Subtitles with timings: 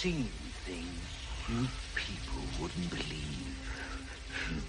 [0.00, 0.30] Seen
[0.64, 0.86] things
[1.46, 3.54] you people wouldn't believe.
[4.46, 4.60] Hmm.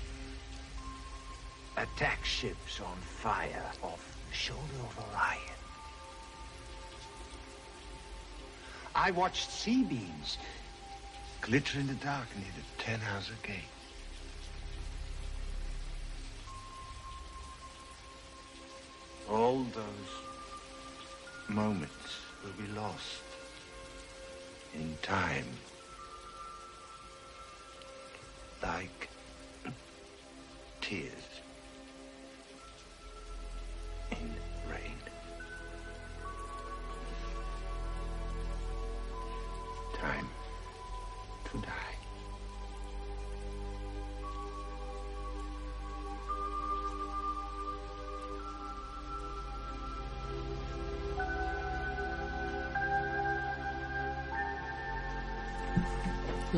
[1.78, 5.61] Attack ships on fire off the shoulder of Orion.
[8.94, 10.38] I watched sea beams
[11.39, 13.81] glitter in the dark near the Ten Hauser Gate.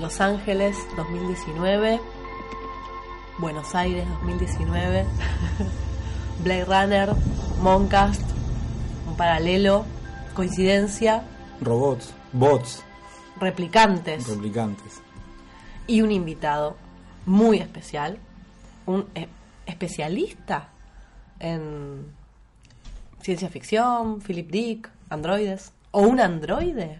[0.03, 1.97] Los Ángeles 2019,
[3.37, 5.05] Buenos Aires 2019,
[6.43, 7.09] Blade Runner,
[7.61, 8.21] Moncast,
[9.07, 9.85] un paralelo,
[10.33, 11.23] coincidencia,
[11.61, 12.83] Robots, bots,
[13.39, 14.27] replicantes.
[14.27, 15.01] Replicantes.
[15.87, 16.75] y un invitado
[17.25, 18.17] muy especial,
[18.85, 19.29] un eh,
[19.65, 20.67] especialista
[21.39, 22.07] en
[23.21, 26.99] ciencia ficción, Philip Dick, androides, o un androide.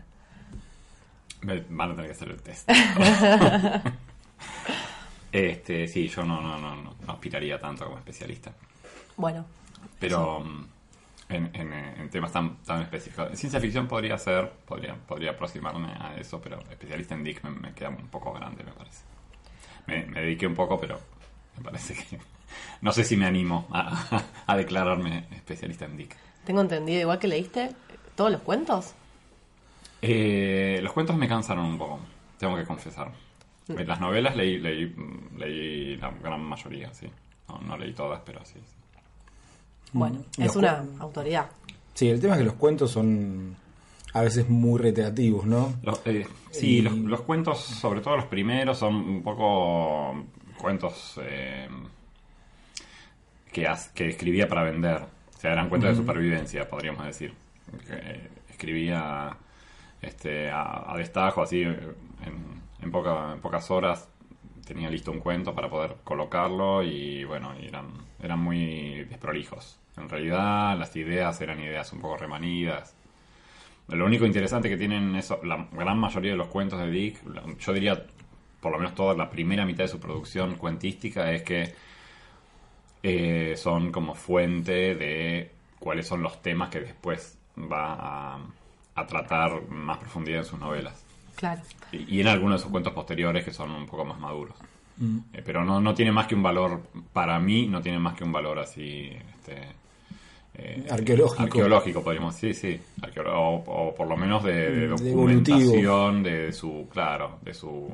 [1.69, 2.69] Van a tener que hacer el test.
[5.31, 8.51] este, sí, yo no, no, no, no, no aspiraría tanto como especialista.
[9.17, 9.45] Bueno,
[9.99, 10.65] Pero mm,
[11.29, 13.29] en, en, en temas tan, tan específicos.
[13.29, 17.51] En ciencia ficción podría ser, podría, podría aproximarme a eso, pero especialista en Dick me,
[17.51, 19.03] me queda un poco grande, me parece.
[19.87, 20.99] Me, me dediqué un poco, pero
[21.57, 22.19] me parece que...
[22.81, 26.15] No sé si me animo a, a declararme especialista en Dick.
[26.45, 27.71] tengo entendido, igual que leíste
[28.15, 28.93] todos los cuentos.
[30.05, 31.99] Eh, los cuentos me cansaron un poco,
[32.37, 33.11] tengo que confesar.
[33.69, 37.07] Eh, Las novelas leí, leí, mm, leí la gran mayoría, sí.
[37.47, 38.55] No, no leí todas, pero sí.
[38.65, 38.75] sí.
[39.93, 41.49] Bueno, Mm, es los una autoridad.
[41.93, 43.55] Sí, el tema es que los cuentos son
[44.13, 45.73] a veces muy reiterativos, ¿no?
[45.83, 50.25] Los- eh, sí, Y- los, los cuentos, sobre todo los primeros, son un poco
[50.57, 51.69] cuentos eh,
[53.51, 53.65] que,
[54.09, 54.97] escribía para vender.
[55.35, 57.33] O sea, eran cuentos de supervivencia, podríamos decir.
[57.87, 59.35] Que, eh, escribía
[60.03, 61.95] este, a, destajo, así, en,
[62.81, 64.09] en, poca- en pocas horas
[64.65, 67.87] tenía listo un cuento para poder colocarlo y bueno, eran,
[68.21, 69.79] eran muy desprolijos.
[69.97, 72.95] En realidad las ideas eran ideas un poco remanidas.
[73.89, 77.19] Lo único interesante que tienen eso, la gran mayoría de los cuentos de Dick,
[77.59, 78.05] yo diría
[78.61, 81.73] por lo menos toda la primera mitad de su producción cuentística, es que
[83.03, 88.39] eh, son como fuente de cuáles son los temas que después va a,
[88.95, 91.03] a tratar más profundidad en sus novelas.
[91.35, 91.61] Claro.
[91.91, 94.55] Y, y en algunos de sus cuentos posteriores que son un poco más maduros.
[95.33, 96.81] Eh, pero no, no tiene más que un valor,
[97.11, 99.09] para mí, no tiene más que un valor así.
[99.39, 99.67] Este,
[100.53, 101.41] eh, Arqueológico.
[101.43, 102.79] Arqueológico, podríamos decir, sí.
[103.01, 103.55] Arqueolo- o,
[103.89, 107.89] o por lo menos de, de Mm, de documentación de, su, claro, de su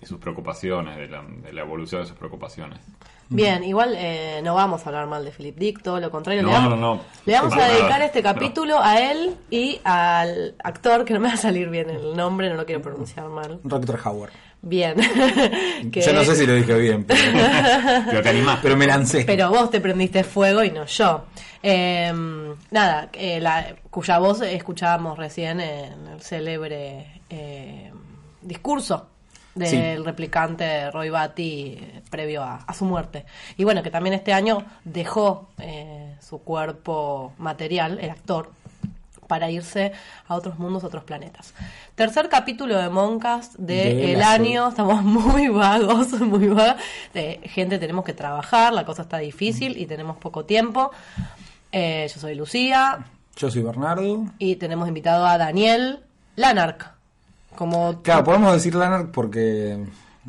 [0.00, 2.78] de sus preocupaciones, de la, de la evolución de sus preocupaciones.
[3.30, 6.42] Bien, igual eh, no vamos a hablar mal de Philip Dick, todo lo contrario.
[6.42, 7.00] No, le vamos, no, no.
[7.26, 8.04] Le vamos a dedicar nada.
[8.06, 8.32] este No.
[8.32, 12.48] capítulo a él y al actor, que no me va a salir bien el nombre,
[12.48, 13.60] no lo quiero pronunciar mal.
[13.64, 14.30] Rutger Hauer.
[14.62, 14.94] Bien.
[15.92, 17.20] Que- Yo no sé si lo dije bien, pero,
[18.06, 18.60] Pero te animás.
[18.62, 19.24] pero me lancé.
[19.26, 21.24] Pero vos te prendiste fuego y no yo.
[21.62, 22.10] Eh,
[22.70, 27.92] nada, eh, la, cuya voz escuchábamos recién en el célebre eh,
[28.40, 29.08] discurso
[29.58, 30.02] del Sí.
[30.04, 33.24] replicante Roy Batty eh, previo a, a su muerte.
[33.56, 38.50] Y bueno, que también este año dejó eh, su cuerpo material, el actor,
[39.26, 39.92] para irse
[40.26, 41.52] a otros mundos, a otros planetas.
[41.94, 46.80] Tercer capítulo de Moncast De año, estamos muy vagos, muy vagos.
[47.12, 50.92] De, gente, tenemos que trabajar, la cosa está difícil y tenemos poco tiempo.
[51.72, 53.04] Eh, yo soy Lucía
[53.36, 54.24] Yo soy Bernardo.
[54.38, 56.00] y tenemos invitado a Daniel
[56.36, 56.94] Lanark.
[57.58, 59.76] Como Claro, podemos decir Lanark porque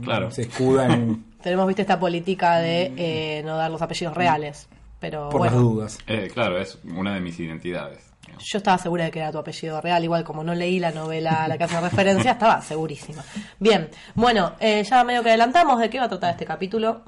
[0.04, 0.32] Claro.
[0.32, 4.68] se escuda en, tenemos viste esta política de eh, no dar los apellidos reales.
[5.00, 5.98] Pero por bueno, las dudas.
[6.08, 8.00] Eh, claro, es una de mis identidades.
[8.26, 8.44] digamos.
[8.44, 11.44] yo estaba segura de que era tu apellido real, igual como no leí la novela
[11.44, 13.24] a la que hace referencia, estaba segurísima.
[13.60, 17.04] Bien, bueno, eh, ya medio que adelantamos de qué va a tratar este capítulo.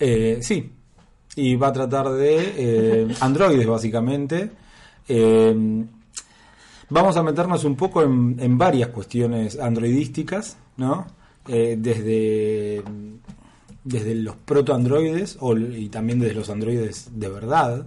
[0.00, 0.72] Eh, sí,
[1.36, 4.50] y va a tratar de eh, androides básicamente.
[5.08, 5.84] Eh,
[6.90, 11.06] vamos a meternos un poco en, en varias cuestiones androidísticas, ¿no?
[11.48, 12.82] Eh, desde,
[13.84, 15.38] desde los protoandroides
[15.76, 17.86] y también desde los androides de verdad.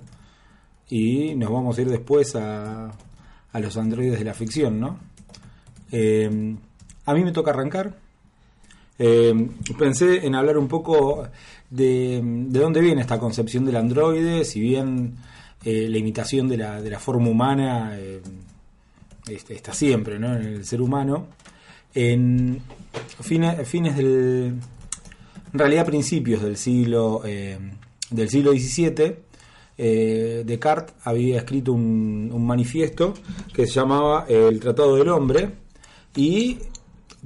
[0.90, 2.92] Y nos vamos a ir después a,
[3.51, 5.00] a los androides de la ficción, ¿no?
[5.92, 6.56] Eh,
[7.06, 7.98] a mí me toca arrancar.
[8.98, 11.28] Eh, pensé en hablar un poco
[11.69, 15.16] de, de dónde viene esta concepción del androide, si bien
[15.63, 17.98] eh, la imitación de la, de la forma humana
[19.31, 20.35] este, está siempre ¿no?
[20.35, 21.27] en el ser humano.
[21.93, 22.61] En
[23.21, 24.55] fines, fines del.
[25.51, 27.57] En realidad, principios del siglo, eh,
[28.11, 29.15] del siglo XVII,
[29.81, 33.13] eh, Descartes había escrito un, manifiesto
[33.53, 35.51] que se llamaba El Tratado del Hombre
[36.15, 36.57] y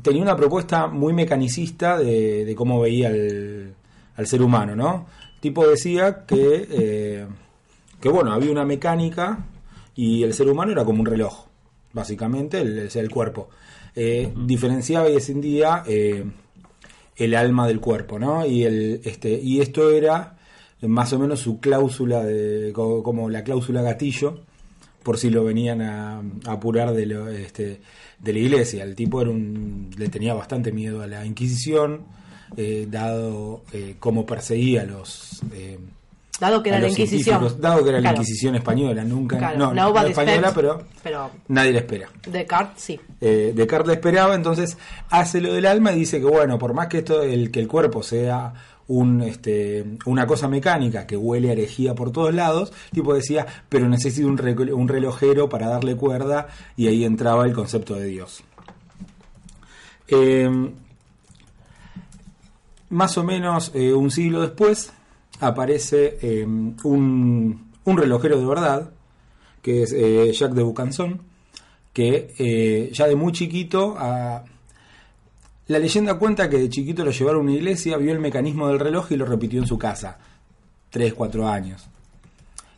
[0.02, 5.08] tenía una propuesta muy mecanicista de, cómo veía al, ser humano, ¿no?
[5.40, 7.26] Tipo decía que, eh,
[8.00, 9.46] que, bueno, había una mecánica
[9.96, 11.48] y el ser humano era como un reloj,
[11.94, 13.50] básicamente, el, el, cuerpo.
[13.96, 16.26] Eh, Diferenciaba y descendía eh,
[17.16, 18.46] el alma del cuerpo, ¿no?
[18.46, 20.38] Y, el, este, y esto era
[20.82, 24.42] más o menos su cláusula, de, como, la cláusula gatillo,
[25.04, 27.82] por si lo venían a, apurar de, lo, este,
[28.20, 28.84] de la iglesia.
[28.84, 32.06] El tipo era un, le tenía bastante miedo a la Inquisición,
[32.58, 35.42] eh, dado eh, cómo perseguía a los...
[36.44, 37.24] Dado que era la Inquisición.
[37.24, 38.18] científicos, Dado que era la Claro.
[38.18, 39.38] Inquisición española, nunca...
[39.38, 42.10] Claro, no, española, pero pero nadie le espera.
[42.30, 43.00] Descartes sí.
[43.22, 44.78] Eh, Descartes le esperaba, entonces
[45.10, 47.68] hace lo del alma y dice que bueno, por más que esto, el que el
[47.68, 48.54] cuerpo sea
[48.88, 53.88] un, este, una cosa mecánica que huele a herejía por todos lados, tipo decía, pero
[53.88, 58.44] necesito un, re- un relojero para darle cuerda y ahí entraba el concepto de Dios.
[60.10, 60.50] Eh,
[62.90, 64.92] más o menos eh, un siglo después
[65.48, 68.92] aparece eh, un, un relojero de verdad,
[69.62, 71.22] que es eh, Jacques de Bucanson,
[71.92, 73.96] que eh, ya de muy chiquito,
[75.68, 78.80] la leyenda cuenta que de chiquito lo llevaron a una iglesia, vio el mecanismo del
[78.80, 80.18] reloj y lo repitió en su casa,
[80.90, 81.88] 3, 4 años.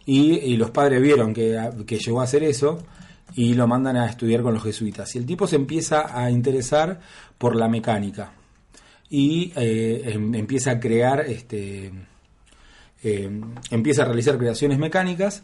[0.06, 1.58] Y, los padres vieron que,
[1.88, 2.84] que llegó a hacer eso
[3.34, 5.16] y lo mandan a estudiar con los jesuitas.
[5.16, 7.00] Y el tipo se empieza a interesar
[7.40, 8.34] por la mecánica
[9.10, 11.92] y em- empieza a crear, este,
[13.08, 13.30] eh,
[13.70, 15.44] empieza a realizar creaciones mecánicas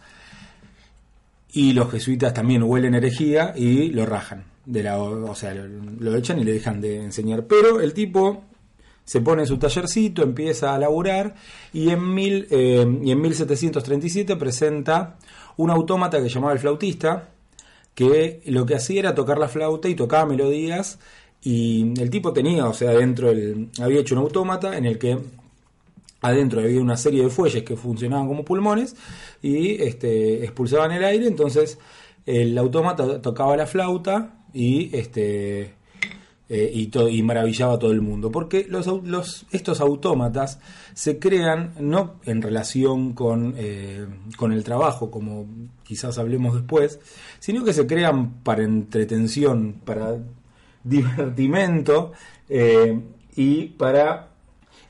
[1.53, 4.45] y los jesuitas también huelen herejía y lo rajan.
[4.65, 7.45] De la, o sea, lo, echan y le dejan de enseñar.
[7.45, 8.43] Pero el tipo
[9.05, 11.35] se pone en su tallercito, empieza a laburar
[11.71, 15.17] y en, mil, eh, y en 1737 presenta
[15.57, 17.29] un autómata que llamaba el flautista,
[17.93, 20.97] que lo que hacía era tocar la flauta y tocaba melodías
[21.43, 25.19] y el tipo tenía, o sea, dentro el, había hecho un autómata en el que
[26.21, 28.95] adentro había una serie de fuelles que funcionaban como pulmones
[29.41, 31.77] y este, expulsaban el aire, entonces
[32.25, 35.73] el autómata tocaba la flauta y este
[36.53, 40.59] eh, y, y maravillaba a todo el mundo, porque los, estos autómatas
[40.93, 45.45] se crean no en relación con, eh, con el trabajo, como
[45.83, 46.99] quizás hablemos después,
[47.39, 50.17] sino que se crean para entretención, para
[50.83, 52.11] divertimento
[52.49, 52.99] eh,
[53.37, 54.30] y para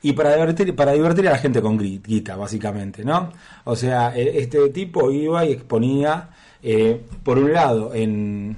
[0.02, 3.32] y para divertir, para divertir a la gente con guita, básicamente, ¿no?
[3.64, 6.30] O sea, e- este tipo iba y exponía,
[6.62, 8.56] eh, por un lado, en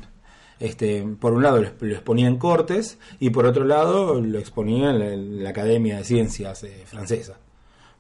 [0.61, 4.39] este, por un lado lo exp- lo exponía en Cortes y por otro lado lo
[4.39, 7.35] exponía en la, Academia de Ciencias eh, francesa,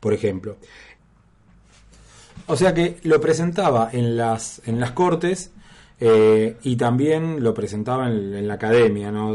[0.01, 0.57] por ejemplo.
[2.47, 5.51] O sea que lo presentaba en las, en las Cortes
[6.01, 9.35] eh, y también lo presentaba en, la Academia, ¿no?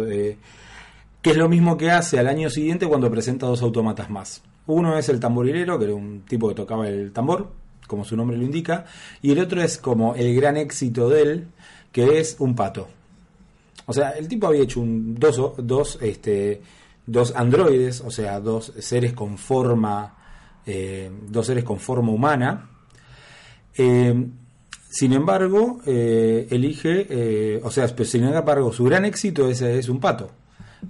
[1.22, 4.42] Que es lo mismo que hace al año siguiente cuando presenta dos autómatas más.
[4.68, 7.52] Uno es el tamborilero, que era un tipo que tocaba el tambor,
[7.88, 8.86] como su nombre lo indica,
[9.22, 11.48] y el otro es como el gran éxito de él,
[11.92, 12.88] que es un pato.
[13.88, 16.62] O sea, el tipo había hecho un, dos, dos, este,
[17.08, 20.16] dos androides, o sea, dos seres con forma,
[20.66, 22.70] eh, dos seres con forma humana.
[23.76, 24.28] Eh,
[24.92, 30.00] sin embargo, eh, elige, o sea, pero sin embargo, su gran éxito es, es un
[30.00, 30.30] pato.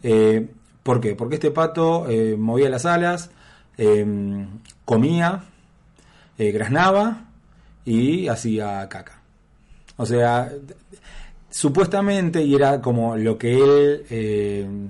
[0.04, 0.48] Eh,
[0.84, 1.16] ¿Por qué?
[1.16, 3.32] Porque este pato eh, movía las alas,
[3.78, 4.06] eh,
[4.86, 5.44] comía,
[6.38, 7.26] graznaba
[7.84, 9.22] y hacía caca.
[9.98, 10.50] O sea,
[11.50, 14.90] supuestamente, y era como lo que él,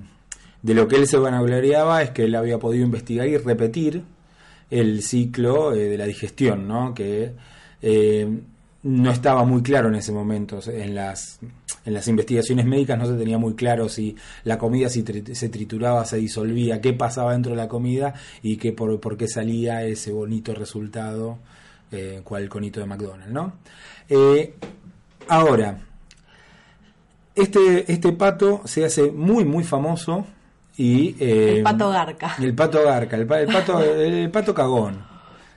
[0.62, 4.04] de lo que él se vanagloriaba, es que él había podido investigar y repetir
[4.70, 6.94] el ciclo de la digestión, ¿no?
[6.94, 7.32] Que
[8.84, 10.60] no estaba muy claro en ese momento.
[10.68, 11.40] En las,
[11.84, 15.48] en las investigaciones médicas no se tenía muy claro si la comida si tri- se
[15.48, 19.82] trituraba, se disolvía, qué pasaba dentro de la comida y qué por, por qué salía
[19.84, 21.38] ese bonito resultado,
[21.92, 23.54] eh, cual el conito de McDonald's, ¿no?
[24.08, 24.54] Eh,
[25.28, 25.78] ahora,
[27.34, 30.26] este, este pato se hace muy, muy famoso
[30.76, 31.16] y...
[31.20, 32.34] eh, El pato garca.
[32.38, 35.08] El pato garca, el, pa- el pato, el pato cagón.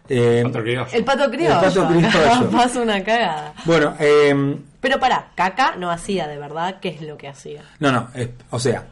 [0.09, 0.85] Eh, Otro criollo.
[0.93, 1.55] El pato criollo.
[1.55, 2.49] El pato criollo.
[2.51, 3.53] Pasa una cagada.
[3.65, 7.63] bueno, eh, Pero para, Caca no hacía de verdad, ¿qué es lo que hacía?
[7.79, 8.83] No, no, es- o sea,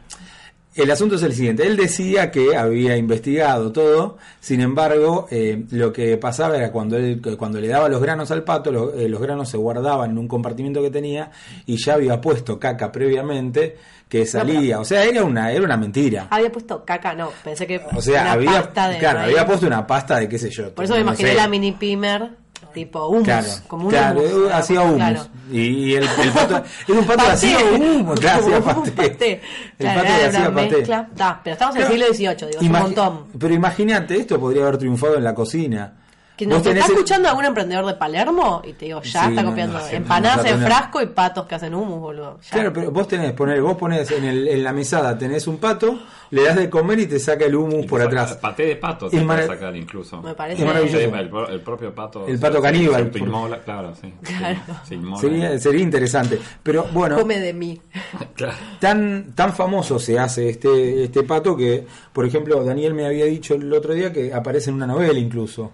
[0.74, 1.66] el asunto es el siguiente.
[1.66, 7.20] Él decía que había investigado todo, sin embargo, eh, lo que pasaba era cuando él
[7.38, 10.26] cuando le daba los granos al pato, lo- eh, los granos se guardaban en un
[10.28, 11.30] compartimento que tenía
[11.66, 13.76] y ya había puesto caca previamente
[14.08, 14.80] que salía.
[14.80, 16.26] O sea, era una era una mentira.
[16.30, 19.30] Había puesto Caca, no, pensé que O sea, una había, pasta de claro, maíz.
[19.32, 20.74] había puesto una pasta de qué sé yo.
[20.74, 21.34] Por eso me no imaginé sé.
[21.34, 22.30] la mini pimer,
[22.72, 24.96] tipo humus, Claro, como un claro, hummus, eh, hacía humus.
[24.96, 25.26] claro.
[25.50, 28.90] Y, el, el pato, era un pato hacía humus, claro, hacía paté.
[28.92, 29.40] paté.
[29.78, 30.76] El pato era hacía una paté.
[30.76, 31.08] mezcla.
[31.16, 33.24] Ta, pero estamos en el siglo XVIII, digo, es un montón.
[33.38, 35.92] Pero imagínate, esto podría haber triunfado en la cocina.
[36.36, 39.44] Que nos está el- escuchando algún emprendedor de Palermo y te digo, ya Sí, está
[39.44, 42.38] copiando no, empanadas no, no, en frasco y patos que hacen humus, boludo.
[42.42, 42.50] Ya.
[42.50, 46.00] Claro, pero vos tenés, poner, vos pones en, el, en la mesada, tenés un pato,
[46.30, 48.32] le das de comer y te saca el humus Y por te atrás.
[48.40, 50.22] Paté de pato mara- puede sacar incluso.
[50.22, 50.98] Me parece- Es maravilloso.
[50.98, 52.26] El, el propio pato.
[52.26, 54.12] El pato se- caníbal, Se por- autoinmola, claro, sí.
[54.22, 54.60] Claro.
[54.84, 55.20] Se, se inmola.
[55.20, 56.40] Sería, sería interesante.
[56.62, 57.80] Pero bueno, Come de mí.
[58.34, 58.54] Claro.
[58.80, 63.54] tan, tan famoso se hace este, este pato que, por ejemplo, Daniel me había dicho
[63.54, 65.72] el otro día que aparece en una novela incluso.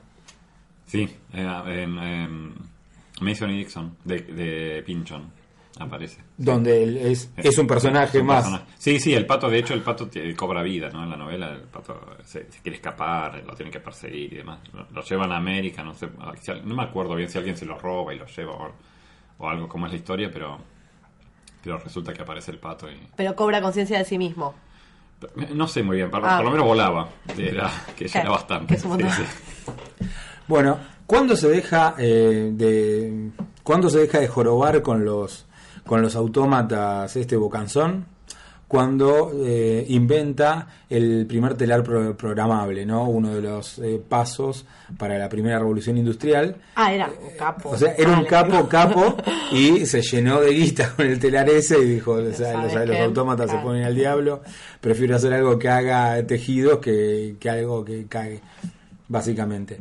[0.88, 1.02] Sí,
[1.35, 2.54] eh, en, en
[3.21, 5.30] Mason y Dixon, de, de Pinchon,
[5.78, 6.23] aparece.
[6.37, 8.38] Donde él es, es un personaje Es un más.
[8.45, 8.64] personaje.
[8.78, 11.04] Sí, sí, el pato, de hecho, el pato te- cobra vida, ¿no?
[11.04, 14.59] En la novela, el pato se, se quiere escapar, lo tienen que perseguir y demás.
[14.73, 16.09] Lo, lo llevan a América, no sé,
[16.64, 18.73] no me acuerdo bien si alguien se lo roba y lo lleva o,
[19.38, 20.59] o algo como es la historia, pero
[21.62, 22.97] pero resulta que aparece el pato y...
[23.16, 24.54] Pero cobra conciencia de sí mismo.
[25.52, 26.37] No sé muy bien, por, Ah.
[26.37, 28.66] por lo menos volaba, era, que ya Claro, era bastante.
[28.68, 29.11] que es un montón.
[29.11, 29.23] Sí,
[29.66, 29.73] sí.
[30.49, 33.31] Bueno, ¿cuándo se deja eh, de
[33.62, 35.47] cuándo se deja de jorobar con los
[35.87, 38.07] con los autómatas este bocanzón?
[38.67, 43.05] Cuando eh, inventa el primer telar pro- programable, ¿no?
[43.09, 44.67] Uno de los eh, pasos
[44.99, 46.55] para la primera revolución industrial.
[46.75, 47.71] Ah, era un capo.
[47.71, 49.17] O sea, era un capo, capo,
[49.52, 52.99] y se llenó de guita con el telar ese y dijo, o sea, ¿Sabes los,
[52.99, 54.43] autómatas se ponen al diablo,
[54.83, 58.43] prefiero hacer algo que haga tejidos que, que algo que cague,
[59.09, 59.78] básicamente.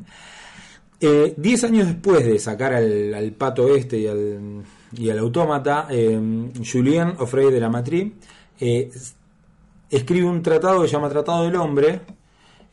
[1.00, 4.64] Eh, diez años después de sacar al, al pato este y al,
[4.94, 6.20] y al autómata, eh,
[6.66, 8.14] Julien Offray de la Matrie
[8.60, 8.90] eh,
[9.90, 12.02] escribe un tratado que se llama Tratado del Hombre,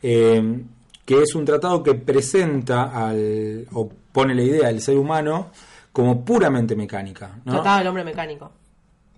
[0.01, 0.63] eh,
[1.05, 5.51] que es un tratado que presenta al, o pone la idea del ser humano
[5.91, 7.39] como puramente mecánica.
[7.45, 7.53] ¿no?
[7.53, 8.51] Trataba del hombre mecánico.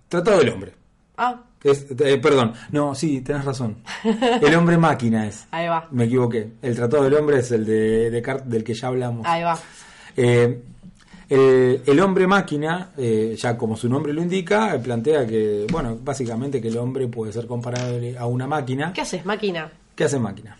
[0.08, 0.74] Tratado del Hombre.
[1.16, 3.78] Ah, Es- eh, perdón, no, sí, tenés razón.
[4.40, 5.46] El hombre máquina es.
[5.50, 5.88] ahí va.
[5.90, 6.52] Me equivoqué.
[6.62, 9.26] El Tratado del Hombre es el de Descartes del que ya hablamos.
[9.26, 9.58] Ahí va.
[10.16, 10.62] Eh,
[11.28, 16.60] el, el hombre máquina, eh, ya como su nombre lo indica, plantea que, bueno, básicamente
[16.60, 18.92] que el hombre puede ser comparable a una máquina.
[18.92, 19.70] ¿Qué haces, máquina?
[19.94, 20.56] ¿Qué hace máquina?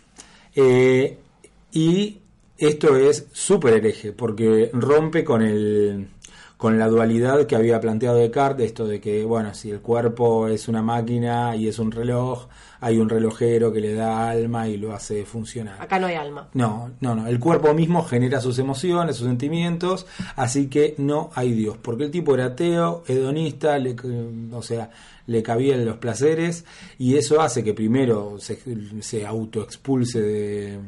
[1.73, 2.19] Y
[2.57, 6.09] esto es súper hereje, porque rompe con el
[6.58, 10.66] con la dualidad que había planteado Descartes, esto de que, bueno, si el cuerpo es
[10.66, 12.48] una máquina y es un reloj,
[12.80, 15.80] hay un relojero que le da alma y lo hace funcionar.
[15.80, 16.48] Acá no hay alma.
[16.54, 17.28] No, no, no.
[17.28, 21.76] El cuerpo mismo genera sus emociones, sus sentimientos, así que no hay Dios.
[21.80, 23.94] Porque el tipo era ateo, hedonista, le,
[24.52, 24.90] o sea,
[25.28, 26.64] le cabían los placeres
[26.98, 28.58] y eso hace que primero se,
[29.00, 30.78] se autoexpulse de,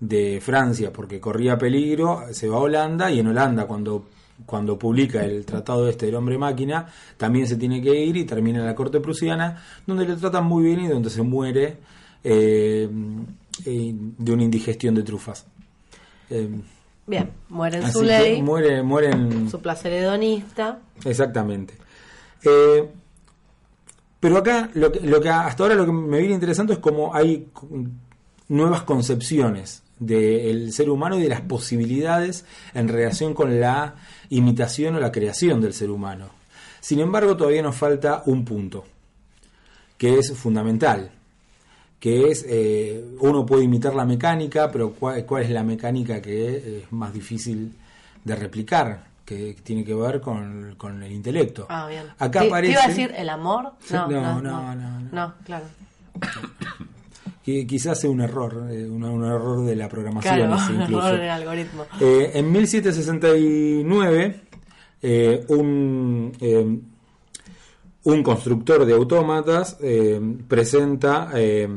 [0.00, 4.06] de Francia porque corría peligro, se va a Holanda y en Holanda cuando
[4.46, 8.60] cuando publica el tratado este del hombre máquina, también se tiene que ir y termina
[8.60, 11.78] en la corte prusiana, donde le tratan muy bien y donde se muere
[12.22, 12.88] eh,
[13.64, 15.46] de una indigestión de trufas.
[16.30, 16.48] Eh,
[17.06, 20.78] Bien, muere en su ley, muere, mueren su placer hedonista.
[21.04, 21.74] Exactamente.
[22.44, 22.88] Eh,
[24.20, 27.12] pero acá, lo que, lo que hasta ahora lo que me viene interesante es cómo
[27.14, 27.48] hay
[28.48, 33.94] nuevas concepciones del ser humano y de las posibilidades en relación con la
[34.30, 36.30] imitación o la creación del ser humano.
[36.80, 38.84] Sin embargo, todavía nos falta un punto,
[39.98, 41.10] que es fundamental,
[42.00, 46.78] que es, eh, uno puede imitar la mecánica, pero ¿cuál, cuál es la mecánica que
[46.78, 47.74] es más difícil
[48.24, 49.04] de replicar?
[49.26, 51.66] Que tiene que ver con, con el intelecto.
[51.68, 52.06] Ah, bien.
[52.18, 52.72] Acá ¿Te, te aparece...
[52.72, 53.74] iba a decir el amor?
[53.90, 54.74] No, No, no, no, no.
[54.74, 55.08] no, no.
[55.12, 55.66] No, claro.
[57.44, 61.06] que quizás sea un error, eh, un, un error de la programación Claro, ese incluso.
[61.08, 61.84] error en el algoritmo.
[62.00, 64.40] Eh, en 1769,
[65.02, 66.78] eh, un, eh,
[68.04, 71.68] un constructor de autómatas eh, presenta eh,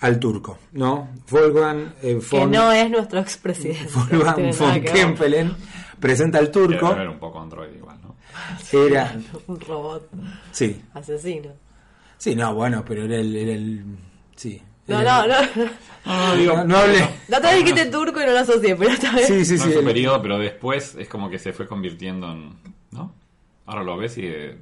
[0.00, 1.08] al turco, ¿no?
[1.30, 3.88] Wolfgang eh, Que von, no es nuestro expresidente.
[4.12, 4.80] Nada von.
[4.82, 5.52] Kempelen
[6.00, 6.92] presenta al turco.
[6.92, 8.14] Era un poco Android igual, ¿no?
[8.86, 10.10] Era, Un robot
[10.52, 11.50] sí, asesino.
[12.18, 13.84] sí, no, bueno, pero era el, era el
[14.36, 14.62] sí.
[14.86, 15.36] No, era- no,
[16.06, 16.54] no.
[16.54, 17.04] no, no hablé.
[17.26, 19.26] La otra vez dijiste turco y no lo asocié, pero esta vez.
[19.26, 19.68] Sí, sí, no sí.
[19.68, 22.56] en su el- periodo, pero después es como que se fue convirtiendo en.
[22.92, 23.12] ¿No?
[23.66, 24.56] Ahora lo ves y eh,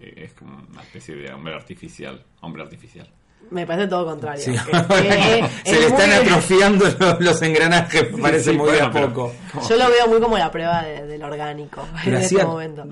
[0.00, 2.22] es como una especie de hombre artificial.
[2.42, 3.08] Hombre artificial.
[3.50, 4.42] Me parece todo contrario.
[4.44, 4.52] Sí.
[4.88, 8.80] Que- que Se es le están muy- atrofiando los, los engranajes, parece sí, muy de
[8.82, 9.32] a bueno, pero- poco.
[9.68, 12.84] Yo lo veo muy como la prueba de- del orgánico Pero en este momento.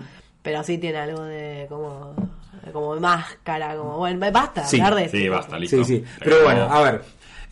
[0.42, 2.14] Pero sí tiene algo de como,
[2.72, 5.32] como de máscara, como bueno, basta Sí, hablar de Sí, esto.
[5.32, 5.76] basta, listo.
[5.84, 6.04] Sí, sí.
[6.18, 6.50] Pero acabó.
[6.50, 7.02] bueno, a ver.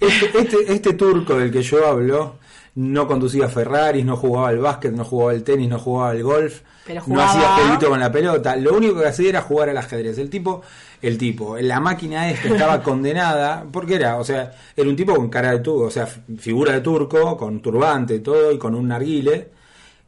[0.01, 2.37] Este, este, este turco del que yo hablo
[2.77, 6.61] no conducía Ferraris, no jugaba al básquet, no jugaba al tenis, no jugaba al golf,
[6.87, 8.55] Pero no hacía jueguito con la pelota.
[8.55, 10.17] Lo único que hacía era jugar al ajedrez.
[10.19, 10.63] El tipo,
[11.03, 15.29] el tipo, la máquina esta estaba condenada, porque era, o sea, era un tipo con
[15.29, 16.07] cara de turco, o sea,
[16.39, 19.49] figura de turco, con turbante y todo, y con un narguile,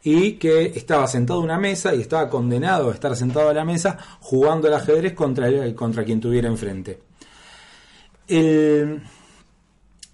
[0.03, 3.65] y que estaba sentado a una mesa y estaba condenado a estar sentado a la
[3.65, 6.99] mesa jugando al ajedrez contra, el- contra quien tuviera enfrente.
[8.29, 9.03] El,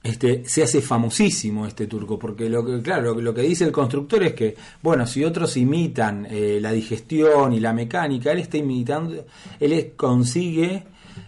[0.03, 4.23] este, se hace famosísimo este turco, porque lo que, claro, lo, que- dice el constructor
[4.23, 9.25] es que, bueno, si otros imitan eh, la digestión y la mecánica, él está imitando,
[9.61, 10.85] él consigue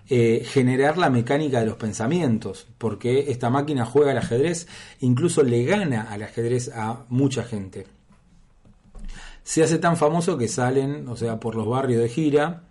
[0.08, 4.66] eh, generar la mecánica de los pensamientos, porque esta máquina juega al ajedrez,
[5.00, 7.86] incluso le gana al ajedrez a mucha gente.
[9.48, 12.64] Se hace tan famoso que salen, o sea, por los barrios de gira,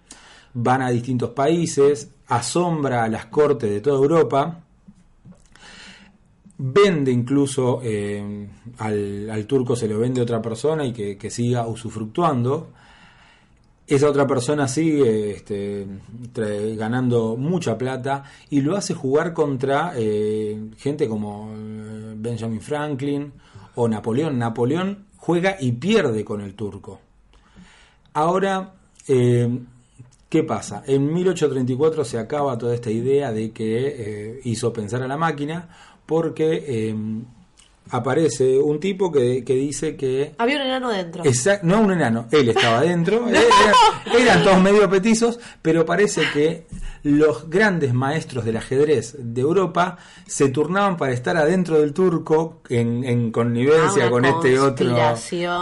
[0.54, 4.60] van a distintos países, asombra a las cortes de toda Europa,
[6.60, 12.68] vende incluso eh, al, turco, se lo vende otra persona y que, siga usufructuando.
[13.88, 15.88] Esa otra persona sigue este,
[16.76, 23.34] ganando mucha plata y lo hace jugar contra eh, gente como eh, Benjamin Franklin
[23.74, 24.38] o Napoleón.
[24.38, 27.02] Napoleón juega y pierde con el turco.
[28.14, 28.74] Ahora,
[29.10, 29.60] eh,
[30.30, 30.84] ¿qué pasa?
[30.88, 35.68] En 1834 se acaba toda esta idea de que eh, hizo pensar a la máquina
[36.06, 36.96] porque eh,
[37.90, 41.24] aparece un tipo que, que dice que Había un enano dentro.
[41.26, 43.44] Exact- no un enano, él estaba adentro, era-
[44.18, 46.68] eran todos medio petizos, pero parece que
[47.04, 53.04] los grandes maestros del ajedrez de Europa se turnaban para estar adentro del turco en,
[53.04, 54.88] en connivencia Ah, con este otro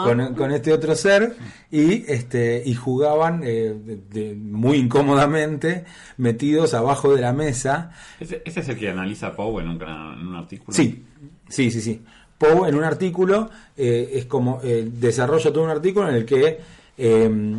[0.06, 1.36] con, con este otro ser
[1.72, 5.86] y este y jugaban eh, de- de- muy incómodamente
[6.18, 10.16] metidos abajo de la mesa Ese, ese es el que analiza Poe en un, cana-
[10.20, 10.76] en un artículo.
[10.76, 11.04] Sí,
[11.50, 12.02] sí, sí, sí.
[12.38, 16.60] Poe en un artículo eh, es como eh, desarrolla todo un artículo en el que
[16.98, 17.56] eh,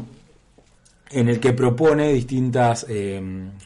[1.11, 3.21] en el que propone distintas eh,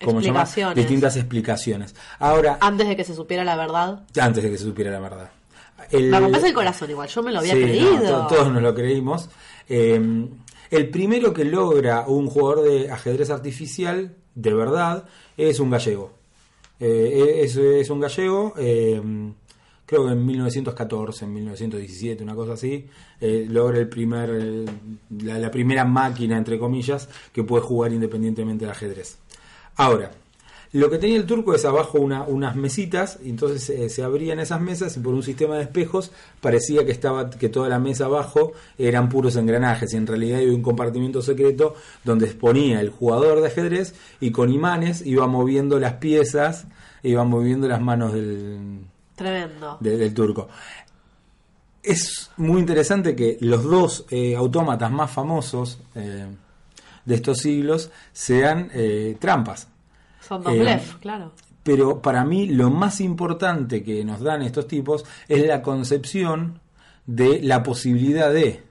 [0.04, 0.40] ¿cómo se llama?
[0.42, 0.76] Explicaciones.
[0.76, 1.94] distintas explicaciones.
[2.18, 4.02] Ahora Antes de que se supiera la verdad.
[4.20, 5.30] antes de que se supiera la verdad.
[5.90, 7.92] El- acompaña el corazón igual, yo me lo había Sí, creído.
[7.94, 9.28] no, to- todos nos lo creímos.
[9.68, 10.28] Eh,
[10.70, 15.04] el primero que logra un jugador de ajedrez artificial de verdad
[15.36, 16.12] es un gallego.
[16.78, 19.00] Eh, es, es un gallego, eh,
[19.90, 22.86] creo que en 1914, en 1917, una cosa así,
[23.20, 24.30] eh, logra el primer,
[25.20, 29.18] la, la primera máquina, entre comillas, que puede jugar independientemente del ajedrez.
[29.74, 30.12] Ahora,
[30.72, 34.38] lo que tenía el turco es abajo una- unas mesitas, y entonces eh, se abrían
[34.38, 38.04] esas mesas y por un sistema de espejos parecía que estaba que toda la mesa
[38.04, 41.74] abajo eran puros engranajes y en realidad había un compartimiento secreto
[42.04, 46.66] donde exponía el jugador de ajedrez y con imanes iba moviendo las piezas,
[47.02, 48.84] iba moviendo las manos del,
[49.20, 49.76] Tremendo.
[49.80, 50.48] de- del turco.
[51.82, 56.26] Es muy interesante que los dos eh, autómatas más famosos eh,
[57.04, 59.66] de estos siglos sean eh, trampas.
[60.26, 61.32] Son dos blef, claro.
[61.62, 66.60] Pero para mí lo más importante que nos dan estos tipos es la concepción
[67.06, 68.62] de la posibilidad de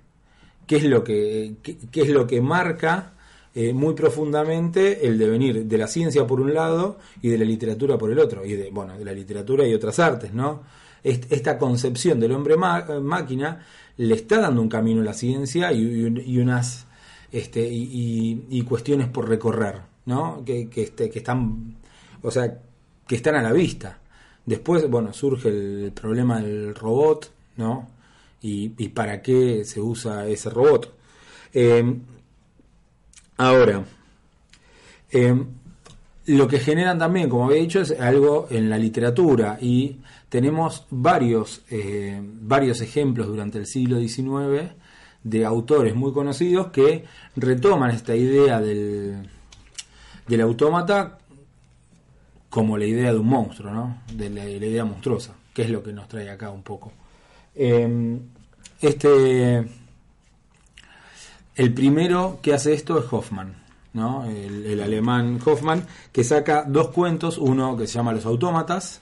[0.68, 3.14] qué es lo que, qué, qué es lo que marca
[3.56, 7.98] eh, muy profundamente el devenir de la ciencia por un lado y de la literatura
[7.98, 10.62] por el otro, y de, bueno, de la literatura y otras artes, ¿no?
[11.04, 13.66] Est- Esta concepción del hombre máquina
[13.98, 16.86] le está dando un camino a la ciencia y, y un- y unas
[17.32, 20.44] este, y- y cuestiones por recorrer, ¿no?
[20.46, 21.76] Que, que, este, que están,
[22.24, 22.60] o sea,
[23.08, 24.00] que están a la vista.
[24.46, 27.88] Después, bueno, surge el problema del robot, ¿no?
[28.42, 30.92] Y, y para qué se usa ese robot.
[31.54, 31.84] Eh,
[33.40, 33.86] ahora,
[35.12, 35.44] eh,
[36.26, 39.98] lo que generan también, como había dicho, es algo en la literatura y
[40.28, 44.72] tenemos varios, eh, varios ejemplos durante el siglo XIX
[45.24, 49.28] de autores muy conocidos que retoman esta idea del,
[50.28, 51.18] del autómata
[52.50, 54.02] como la idea de un monstruo, ¿no?
[54.14, 56.92] De la, idea monstruosa, que es lo que nos trae acá un poco.
[57.56, 58.20] Eh,
[58.82, 59.66] este,
[61.60, 63.54] el primero que hace esto es Hoffman,
[63.92, 64.24] ¿no?
[64.24, 69.02] El, el alemán Hoffman, que saca dos cuentos, uno que se llama Los Autómatas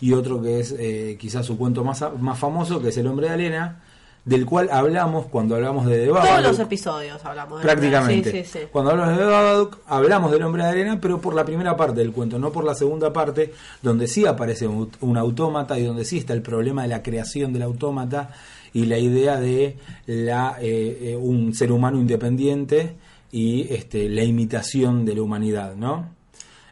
[0.00, 3.26] y otro que es eh, quizás su cuento más, más famoso, que es El Hombre
[3.26, 3.82] de Arena,
[4.24, 8.30] del cual hablamos cuando hablamos de The Todos los episodios hablamos de Prácticamente.
[8.30, 8.66] Sí, sí, sí.
[8.72, 12.12] Cuando hablamos de Babadook, hablamos del hombre de arena, pero por la primera parte del
[12.12, 16.16] cuento, no por la segunda parte, donde sí aparece un, un autómata y donde sí
[16.16, 18.30] está el problema de la creación del autómata
[18.72, 19.76] y la idea de
[20.06, 22.96] la, eh, eh, un ser humano independiente
[23.30, 26.10] y este, la imitación de la humanidad, ¿no?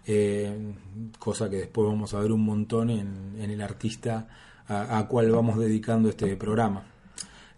[0.06, 0.56] Eh,
[1.18, 4.28] cosa que después vamos a ver un montón en, en el artista
[4.68, 6.84] a, a cual vamos dedicando este programa.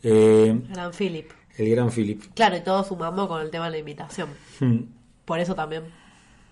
[0.02, 1.30] Eh, Gran Philip.
[1.56, 2.22] el gran Philip.
[2.34, 4.28] Claro, y todo sumando con el tema de la imitación.
[4.60, 4.78] Hmm.
[5.24, 5.84] Por eso también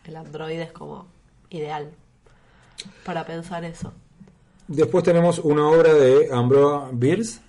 [0.05, 1.07] el androide es como
[1.51, 1.91] ideal
[3.05, 3.93] para pensar eso.
[4.69, 7.41] Después tenemos una obra de Ambroise Bierce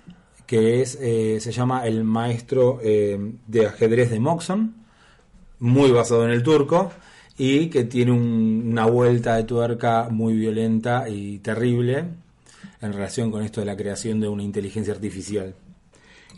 [0.48, 4.74] que es eh, se llama El maestro eh, de ajedrez de Moxon,
[5.60, 6.92] muy basado en el turco
[7.38, 12.06] y que tiene un- una vuelta de tuerca muy violenta y terrible
[12.82, 15.54] en relación con esto de la creación de una inteligencia artificial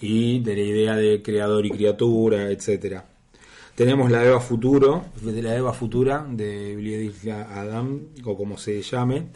[0.02, 3.06] y de la idea de creador y criatura, etcétera.
[3.76, 9.28] Tenemos la Eva Futuro, de la Eva Futura de Billy Adam, o como se llame.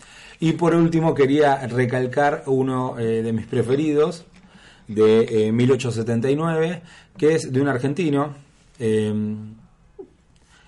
[0.41, 4.25] Y por último quería recalcar uno eh, de mis preferidos,
[4.87, 6.81] de eh, 1879,
[7.17, 8.33] que es de un argentino,
[8.79, 9.13] eh,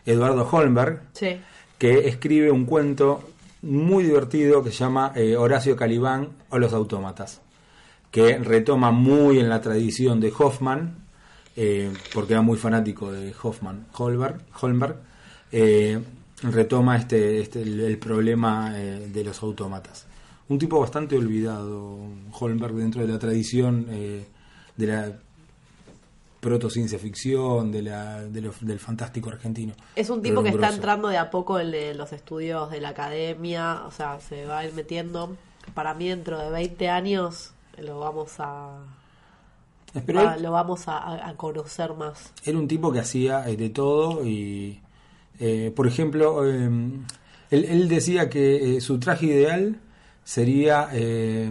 [0.05, 1.37] Eduardo Holmberg, Sí.
[1.77, 3.27] que escribe un cuento
[3.61, 7.41] muy divertido que se llama eh, Horacio Calibán o los autómatas,
[8.11, 10.97] que retoma muy en la tradición de Hoffman,
[11.55, 14.97] eh, porque era muy fanático de Hoffman, Holberg, Holmberg,
[16.43, 20.05] retoma este, este el, el problema de los autómatas.
[20.47, 21.97] Un tipo bastante olvidado,
[22.39, 24.25] Holmberg, dentro de la tradición eh,
[24.77, 25.11] de la
[26.39, 29.73] proto-ciencia ficción, de la, de lo- del fantástico argentino.
[29.95, 33.81] Es un tipo que está entrando de a poco en los estudios de la academia,
[33.87, 35.35] o sea, se va a ir metiendo.
[35.73, 38.77] Para mí, dentro de 20 años, lo vamos a,
[40.39, 42.31] lo vamos a, conocer más.
[42.43, 44.79] Era un tipo que hacía eh, de todo y,
[45.39, 46.69] eh, por ejemplo, eh,
[47.49, 49.77] él, él decía que eh, su traje ideal
[50.25, 51.49] sería eh,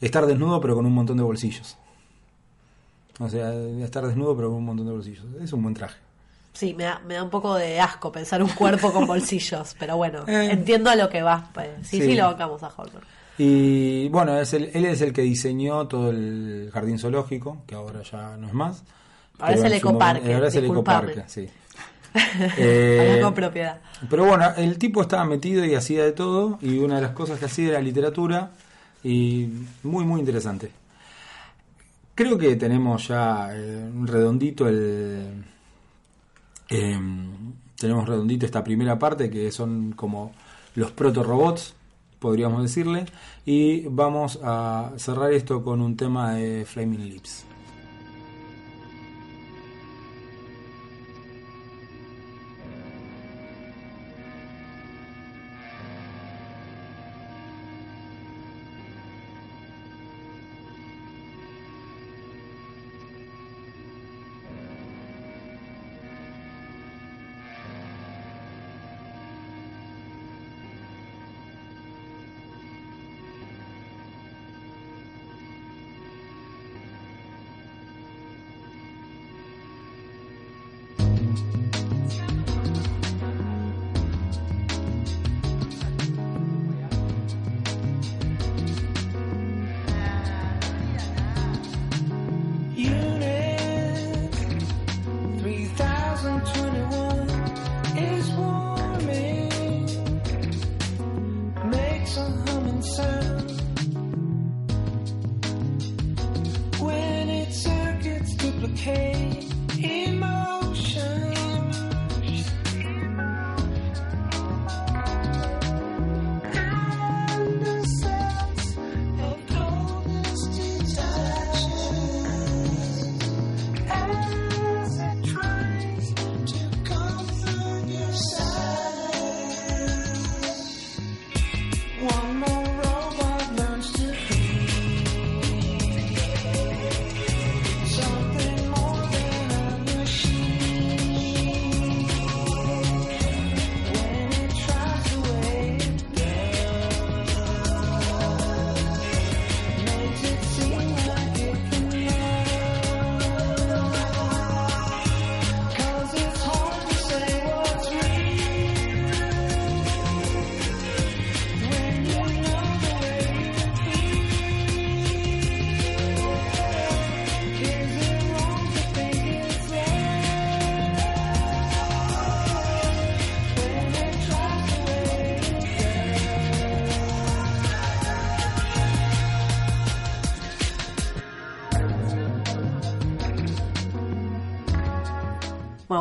[0.00, 1.76] estar desnudo pero con un montón de bolsillos.
[3.18, 5.24] O sea, estar desnudo pero con un montón de bolsillos.
[5.42, 5.96] Es un buen traje.
[6.52, 9.96] Sí, me da, me da un poco de asco pensar un cuerpo con bolsillos, pero
[9.96, 10.50] bueno, Eh.
[10.52, 11.44] entiendo a lo que vas.
[11.54, 11.68] pues.
[11.82, 12.14] Sí, sí, Sí.
[12.14, 13.04] lo bancamos a Holberg.
[13.38, 18.02] Y bueno, es el- él es el que diseñó todo el jardín zoológico, que ahora
[18.02, 18.84] ya no es más.
[19.38, 21.48] Ahora es el ecoparque, momento- ahora es el ecoparque, sí.
[22.58, 23.80] Eh, con propiedad.
[24.08, 27.38] Pero bueno, el tipo estaba metido y hacía de todo, y una de las cosas
[27.38, 28.50] que hacía era literatura,
[29.02, 29.48] y
[29.82, 30.70] muy, muy interesante.
[32.14, 35.44] Creo que tenemos ya eh, redondito el.
[36.68, 40.32] em, tenemos redondito esta primera parte, que son como
[40.74, 41.74] los proto-robots,
[42.18, 43.06] podríamos decirle,
[43.44, 47.46] y vamos a cerrar esto con un tema de Flaming Lips.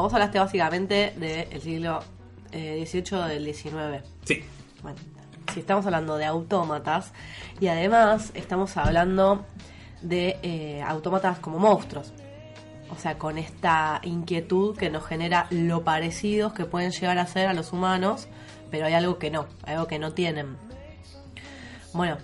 [0.01, 1.99] Bueno, vos hablaste básicamente del siglo
[2.51, 4.03] eh, XVIII del XIX.
[4.25, 4.43] Sí.
[4.81, 4.97] Bueno,
[5.53, 7.13] si estamos hablando de autómatas
[7.59, 9.45] y además estamos hablando
[10.01, 12.13] de eh, autómatas como monstruos.
[12.89, 17.45] O sea, con esta inquietud que nos genera lo parecidos que pueden llegar a ser
[17.45, 18.27] a los humanos,
[18.71, 20.57] pero hay algo que no, algo que no tienen.
[21.93, 22.17] Bueno,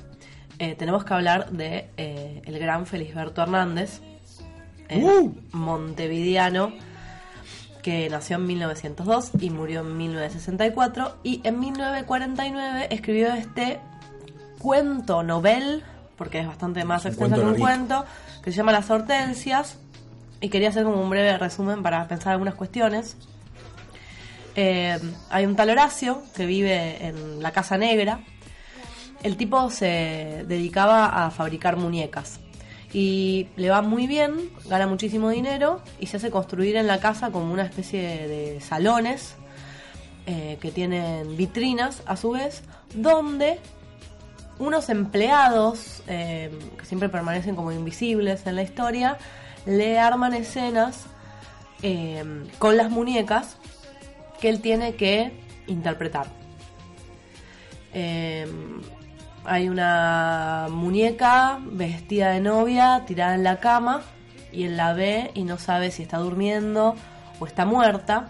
[0.58, 4.02] eh, tenemos que hablar de eh, el gran Felisberto Hernández,
[4.90, 5.36] el ¡Uh!
[5.52, 6.74] montevideano,
[7.88, 13.80] que nació en 1902 y murió en 1964 y en 1949 escribió este
[14.60, 15.86] cuento novel,
[16.18, 18.04] porque es bastante más Un extenso que un cuento,
[18.44, 19.78] que se llama Las Hortensias
[20.42, 23.16] y quería hacer como un breve resumen para pensar algunas cuestiones.
[24.58, 28.20] Eh, hay un tal Horacio que vive en la Casa Negra.
[29.24, 32.42] El tipo se dedicaba a fabricar muñecas
[32.94, 37.32] y le va muy bien, gana muchísimo dinero y se hace construir en la casa
[37.32, 39.36] como una especie de salones
[40.26, 43.60] eh, que tienen vitrinas a su vez, donde
[44.60, 49.18] unos empleados eh, que siempre permanecen como invisibles en la historia
[49.66, 51.06] le arman escenas
[51.84, 52.24] eh,
[52.58, 53.58] con las muñecas
[54.40, 55.32] que él tiene que
[55.68, 56.28] interpretar.
[59.50, 64.02] Hay una muñeca vestida de novia tirada en la cama
[64.52, 66.96] y él la ve y no sabe si está durmiendo
[67.40, 68.28] o está muerta.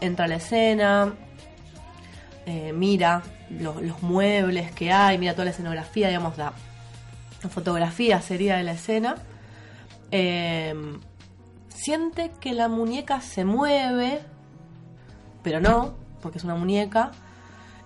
[0.00, 1.14] Entra a la escena,
[2.46, 6.52] eh, mira los, muebles que hay, mira toda la escenografía, digamos, la,
[7.40, 9.14] la fotografía sería de la escena.
[10.10, 10.74] Eh,
[11.68, 14.18] siente que la muñeca se mueve,
[15.44, 17.12] pero no, porque es una muñeca.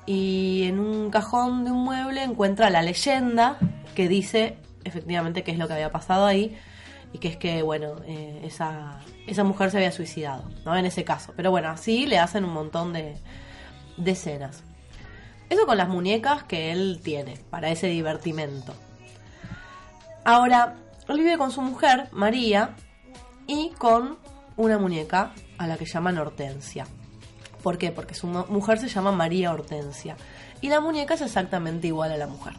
[0.06, 3.58] Y en un cajón de un mueble encuentra la leyenda
[3.94, 6.56] que dice efectivamente qué es lo que había pasado ahí
[7.12, 10.76] y que es que, bueno, eh, esa, esa mujer se había suicidado, ¿no?
[10.76, 11.32] En ese caso.
[11.36, 13.16] Pero bueno, así le hacen un montón de,
[13.96, 14.64] de escenas.
[15.50, 18.74] Eso con las muñecas que él tiene para ese divertimento.
[20.24, 20.76] Ahora,
[21.08, 22.70] él vive con su mujer, María,
[23.46, 24.18] y con
[24.56, 26.86] una muñeca a la que llaman Hortensia.
[27.62, 27.92] ¿Por qué?
[27.92, 30.16] Porque su mu- mujer se llama María Hortensia.
[30.60, 32.54] Y la muñeca es exactamente igual a la mujer.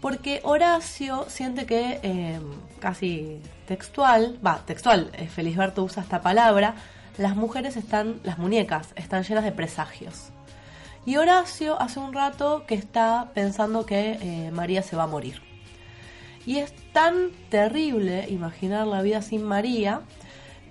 [0.00, 2.40] Porque Horacio siente que, eh,
[2.78, 6.74] casi textual, va, textual, eh, Felisberto usa esta palabra,
[7.16, 10.28] las mujeres están, las muñecas están llenas de presagios.
[11.06, 15.40] Y Horacio hace un rato que está pensando que eh, María se va a morir.
[16.46, 20.02] Y es tan terrible imaginar la vida sin María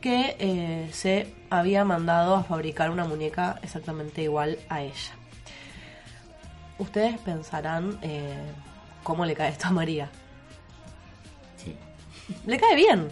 [0.02, 5.14] que eh, se había mandado a fabricar una muñeca exactamente igual a ella.
[6.80, 8.52] Ustedes pensarán eh,
[9.04, 10.10] cómo le cae esto a María.
[11.58, 11.78] Sí.
[12.48, 13.10] Le cae bien.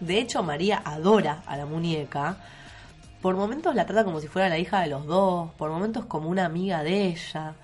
[0.00, 2.38] De hecho, María adora a la muñeca.
[3.20, 6.30] Por momentos la trata como si fuera la hija de los dos, por momentos como
[6.30, 7.54] una amiga de ella.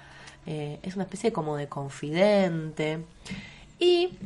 [0.45, 3.07] Eh, es una especie como de confidente.
[3.79, 4.19] Y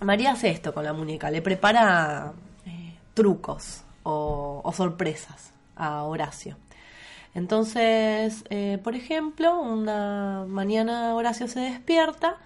[0.00, 2.32] María hace esto con la muñeca, le prepara
[2.64, 6.56] eh, trucos o, o sorpresas a Horacio.
[7.34, 12.36] Entonces, eh, por ejemplo, una mañana Horacio se despierta,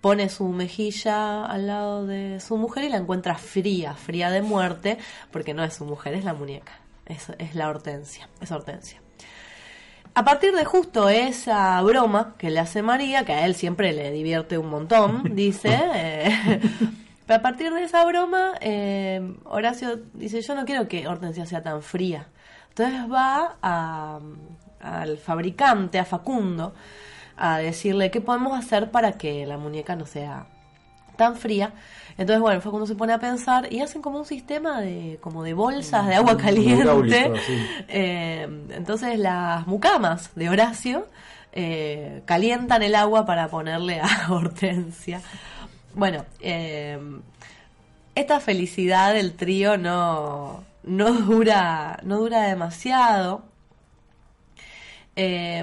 [0.00, 4.98] pone su mejilla al lado de su mujer y la encuentra fría, fría de muerte,
[5.30, 6.72] porque no es su mujer, es la muñeca,
[7.06, 9.00] es, es la hortensia, es hortensia.
[10.14, 14.10] A partir de justo esa broma que le hace María, que a él siempre le
[14.10, 16.60] divierte un montón, dice, eh,
[17.26, 21.62] pero a partir de esa broma, eh, Horacio dice, yo no quiero que Hortensia sea
[21.62, 22.26] tan fría.
[22.70, 24.18] Entonces va a-
[24.80, 26.74] al fabricante, a Facundo,
[27.36, 30.46] a decirle qué podemos hacer para que la muñeca no sea
[31.16, 31.72] tan fría.
[32.18, 35.54] Entonces, bueno, Facundo se pone a pensar y hacen como un sistema de como de
[35.54, 36.82] bolsas de agua caliente.
[36.82, 37.66] hidráulico, sí.
[37.88, 41.06] Eh, entonces las mucamas de Horacio
[41.52, 45.20] eh, calientan el agua para ponerle a Hortensia.
[45.94, 46.98] Bueno, eh,
[48.14, 53.44] esta felicidad del trío no, no dura, no dura demasiado.
[55.16, 55.58] Eh,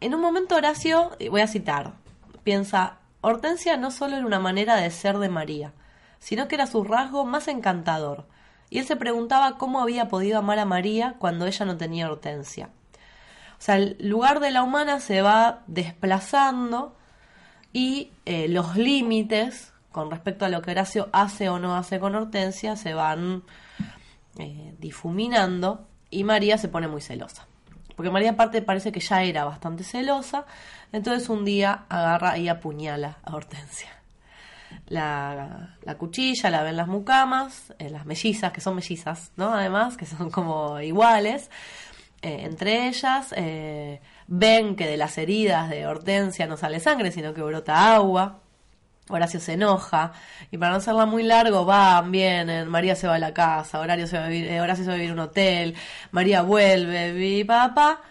[0.00, 1.92] en un momento Horacio, voy a citar,
[2.44, 5.72] piensa, Hortensia no solo era una manera de ser de María,
[6.20, 8.26] sino que era su rasgo más encantador.
[8.70, 12.70] Y él se preguntaba cómo había podido amar a María cuando ella no tenía Hortensia.
[13.58, 16.96] O sea, el lugar de la humana se va desplazando
[17.72, 22.14] y eh, los límites con respecto a lo que Horacio hace o no hace con
[22.14, 23.42] Hortensia se van
[24.38, 27.46] eh, difuminando y María se pone muy celosa.
[27.96, 30.46] Porque María aparte parece que ya era bastante celosa,
[30.92, 33.90] entonces un día agarra y apuñala a Hortensia.
[34.86, 39.52] la, la cuchilla, la ven las mucamas, eh, las mellizas, que son mellizas, ¿no?
[39.52, 41.50] Además, que son como iguales.
[42.22, 43.32] Entre ellas,
[44.30, 48.38] ven que de las heridas de Hortensia no sale sangre, sino que brota agua.
[49.08, 50.12] Horacio se enoja
[50.52, 54.06] y para no hacerla muy largo van, vienen, María se va a la casa, Horacio
[54.06, 55.74] se va a vivir, eh, Horacio se va a vivir un hotel,
[56.12, 58.02] María vuelve, vi papá.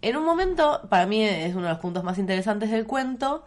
[0.00, 3.44] En un momento, para mí es uno de los puntos más interesantes del cuento,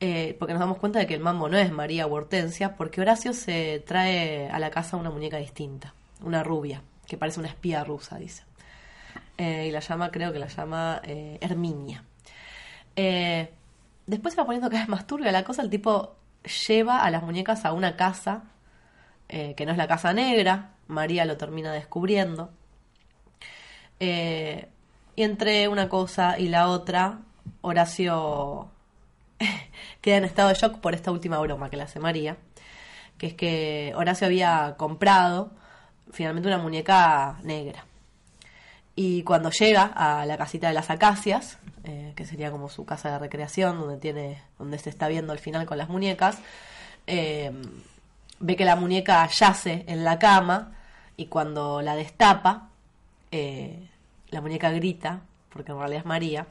[0.00, 3.02] eh, porque nos damos cuenta de que el mambo no es María u Hortensia, porque
[3.02, 7.84] Horacio se trae a la casa una muñeca distinta, una rubia, que parece una espía
[7.84, 8.44] rusa, dice.
[9.38, 12.04] Eh, y la llama, creo que la llama eh, Herminia.
[12.96, 13.50] Eh,
[14.06, 16.16] después se va poniendo cada vez más turbia la cosa, el tipo
[16.68, 18.44] lleva a las muñecas a una casa,
[19.28, 22.50] que no es la casa negra, María lo termina descubriendo.
[23.98, 27.18] Y entre una cosa y la otra,
[27.62, 28.70] Horacio
[30.00, 32.36] queda en estado de shock por esta última broma que le hace María,
[33.18, 35.50] que es que Horacio había comprado
[36.12, 37.84] finalmente una muñeca negra.
[38.98, 43.12] Y cuando llega a la casita de las acacias, eh, que sería como su casa
[43.12, 46.38] de recreación, donde tiene, donde se está viendo al final con las muñecas,
[47.06, 47.52] eh,
[48.40, 50.72] ve que la muñeca yace en la cama
[51.16, 52.70] y cuando la destapa,
[53.30, 53.86] eh,
[54.30, 56.46] la muñeca grita, porque en realidad es María,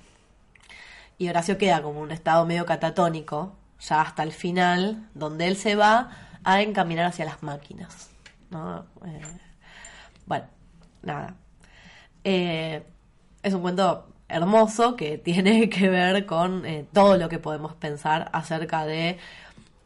[1.17, 5.75] y Horacio queda como un estado medio catatónico, ya hasta el final, donde él se
[5.75, 6.11] va
[6.43, 8.11] a encaminar hacia las máquinas.
[8.51, 8.85] ¿no?
[10.27, 10.45] Bueno,
[11.01, 11.35] nada.
[12.25, 12.83] Eh,
[13.43, 18.29] es un cuento hermoso que tiene que ver con eh, todo lo que podemos pensar
[18.33, 19.19] acerca de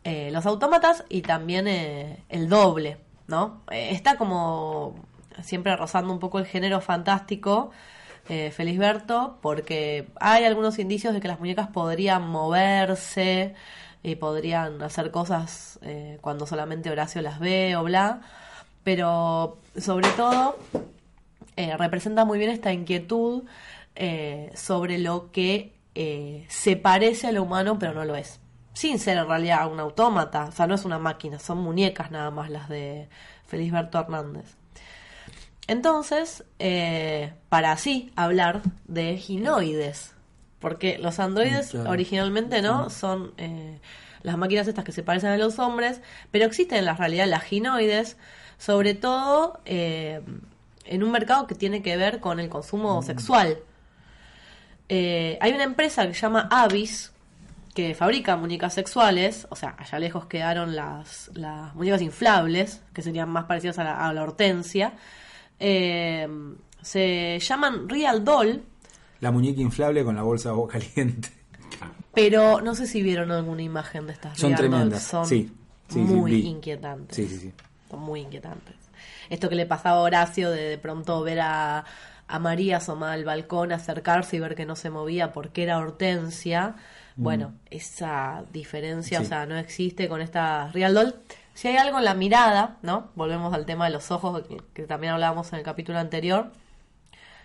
[0.06, 2.98] eh, los autómatas y también el doble,
[3.28, 3.62] ¿no?
[3.70, 4.96] Está como
[5.44, 7.72] siempre rozando un poco el género fantástico,
[8.26, 13.56] Felisberto, porque hay algunos indicios de que las muñecas podrían moverse
[14.04, 15.80] y podrían hacer cosas
[16.22, 18.22] cuando solamente Horacio las ve o bla,
[18.84, 20.58] pero sobre todo
[21.60, 23.44] eh, representa muy bien esta inquietud
[23.94, 28.40] eh, sobre lo que eh, se parece a lo humano pero no lo es.
[28.72, 32.32] Sin ser en realidad un autómata, o sea, no es una máquina, son muñecas nada
[32.32, 33.10] más las de
[33.46, 34.56] Felisberto Hernández.
[35.68, 36.46] Entonces,
[37.50, 40.14] para así hablar de ginoides,
[40.60, 41.90] porque los androides claro.
[41.90, 43.34] originalmente no son
[44.24, 46.00] las máquinas estas que se parecen a los hombres,
[46.32, 48.16] pero existen en la realidad las ginoides,
[48.58, 49.60] sobre todo
[50.90, 53.60] en un mercado que tiene que ver con el consumo sexual.
[54.90, 57.12] Eh, hay una empresa que se llama Avis
[57.76, 63.30] que fabrica muñecas sexuales, o sea, allá lejos quedaron las, las muñecas inflables, que serían
[63.30, 64.94] más parecidas a la, a la hortensia.
[65.60, 66.28] Eh,
[66.82, 68.64] se llaman Real Doll,
[69.20, 71.30] La muñeca inflable con la bolsa de agua caliente.
[72.14, 75.52] pero no sé si vieron alguna imagen de estas Son Real Doll, tremendas, son sí,
[75.88, 77.16] sí, sí, muy inquietantes.
[77.16, 77.54] Sí, sí, sí.
[77.92, 78.79] Son muy inquietantes.
[79.30, 81.86] Esto que le pasaba a Horacio de de pronto ver a,
[82.28, 86.76] a María asomada al balcón, acercarse y ver que no se movía porque era Hortensia.
[87.16, 89.20] Bueno, esa diferencia.
[89.20, 89.26] Sí.
[89.26, 91.16] o sea, no existe con esta Real Doll.
[91.54, 93.10] Si hay algo en la mirada, ¿no?
[93.16, 96.52] Volvemos al tema de los ojos, que, que también hablábamos en el capítulo anterior.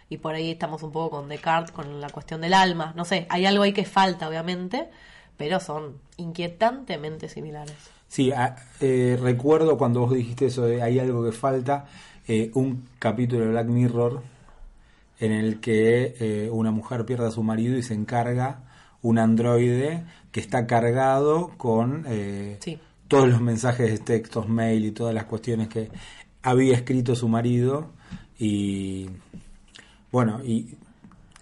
[0.09, 2.93] Y por ahí estamos un poco con Descartes, con la cuestión del alma.
[2.95, 4.89] No sé, hay algo ahí que falta, obviamente,
[5.37, 7.94] pero son inquietantemente similares.
[8.15, 11.87] Sí, a- eh, recuerdo cuando vos dijiste eso de hay algo que falta,
[12.29, 14.23] eh, un capítulo de Black Mirror
[15.19, 18.61] en el que eh, una mujer pierde a su marido y se encarga
[19.03, 22.79] un androide que está cargado con eh, Sí.
[23.09, 25.89] todos los mensajes de textos, mail y todas las cuestiones que
[26.41, 27.89] había escrito su marido
[28.39, 29.09] y
[30.13, 30.77] bueno, y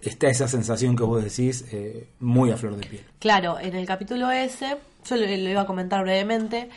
[0.09, 3.05] está esa sensación que vos decís eh, muy a flor de piel.
[3.19, 6.69] Claro, en el capítulo ese, yo lo, lo iba a comentar brevemente,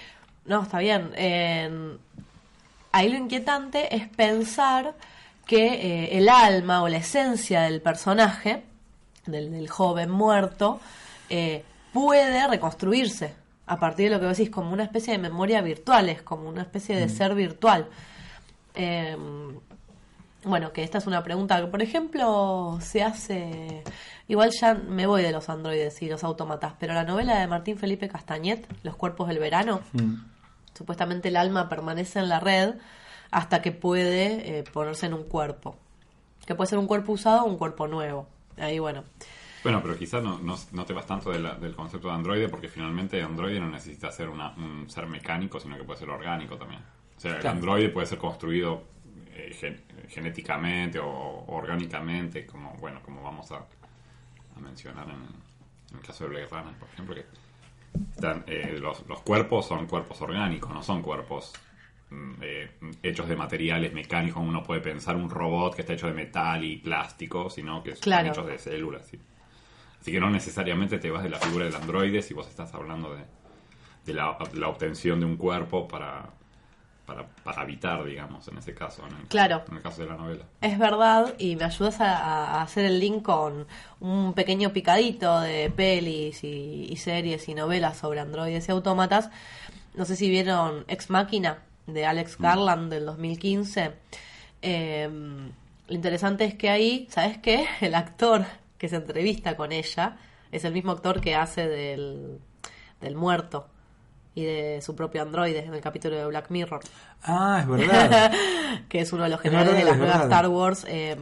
[0.45, 1.99] no, está bien, en-
[2.93, 4.95] ahí lo inquietante es pensar
[5.47, 8.63] que eh, el alma o la esencia del personaje,
[9.27, 10.81] del, del joven muerto,
[11.29, 11.63] eh,
[11.93, 13.33] puede reconstruirse
[13.67, 16.49] a partir de lo que vos decís, como una especie de memoria virtual, es como
[16.49, 17.89] una especie de ser virtual.
[18.75, 19.17] Eh,
[20.47, 23.83] bueno, que esta es una pregunta que, por ejemplo, se hace.
[24.29, 27.77] Igual ya me voy de los androides y los autómatas, pero la novela de Martín
[27.77, 30.15] Felipe Castañet, Los cuerpos del verano, Mm.
[30.75, 32.75] supuestamente el alma permanece en la red
[33.31, 35.77] hasta que puede eh, ponerse en un cuerpo.
[36.47, 38.29] Que puede ser un cuerpo usado o un cuerpo nuevo.
[38.57, 39.05] Ahí, bueno.
[39.65, 42.49] Bueno, pero quizás no, no, no te vas tanto de la- del concepto de androide
[42.49, 46.57] porque finalmente androide no necesita ser una- un ser mecánico, sino que puede ser orgánico
[46.57, 46.83] también.
[47.17, 48.85] O sea, el androide puede ser construido
[49.37, 53.57] eh, gen- genéticamente o orgánicamente, como bueno, como vamos a,
[54.57, 55.15] a mencionar en,
[55.93, 57.25] en el caso de Blade Runner, por ejemplo, que
[58.15, 61.53] están, eh, los, los cuerpos son cuerpos orgánicos, no son cuerpos
[62.11, 62.71] mm, eh,
[63.03, 66.77] hechos de materiales mecánicos, uno puede pensar un robot que está hecho de metal y
[66.79, 68.31] plástico, sino que Claro.
[68.31, 69.07] están hechos de células.
[69.07, 69.19] ¿sí?
[70.01, 73.15] Así que no necesariamente te vas de la figura del androide si vos estás hablando
[73.15, 73.25] de,
[74.07, 76.31] de la, la obtención de un cuerpo para,
[77.07, 79.63] para, para habitar, digamos, en ese caso, en el, Claro.
[79.71, 80.45] en el caso de la novela.
[80.61, 82.17] Es verdad, y me ayudas a,
[82.59, 83.67] a hacer el link con
[84.01, 89.31] un pequeño picadito de pelis y, y series y novelas sobre androides y autómatas.
[89.95, 93.93] No sé si vieron Ex Máquina de Alex Garland del 2015.
[94.63, 95.09] Eh,
[95.89, 97.67] lo interesante es que ahí, ¿sabes qué?
[97.81, 98.45] El actor
[98.79, 100.17] que se entrevista con ella
[100.53, 102.39] es el mismo actor que hace del,
[103.01, 103.69] del muerto
[104.37, 106.81] y de su propio androide en el capítulo de Black Mirror
[107.25, 108.33] Ah, es verdad.
[108.89, 110.23] que es uno de los Es generales verdad, de las nuevas.
[110.23, 110.85] Star Wars.
[110.89, 111.17] eh,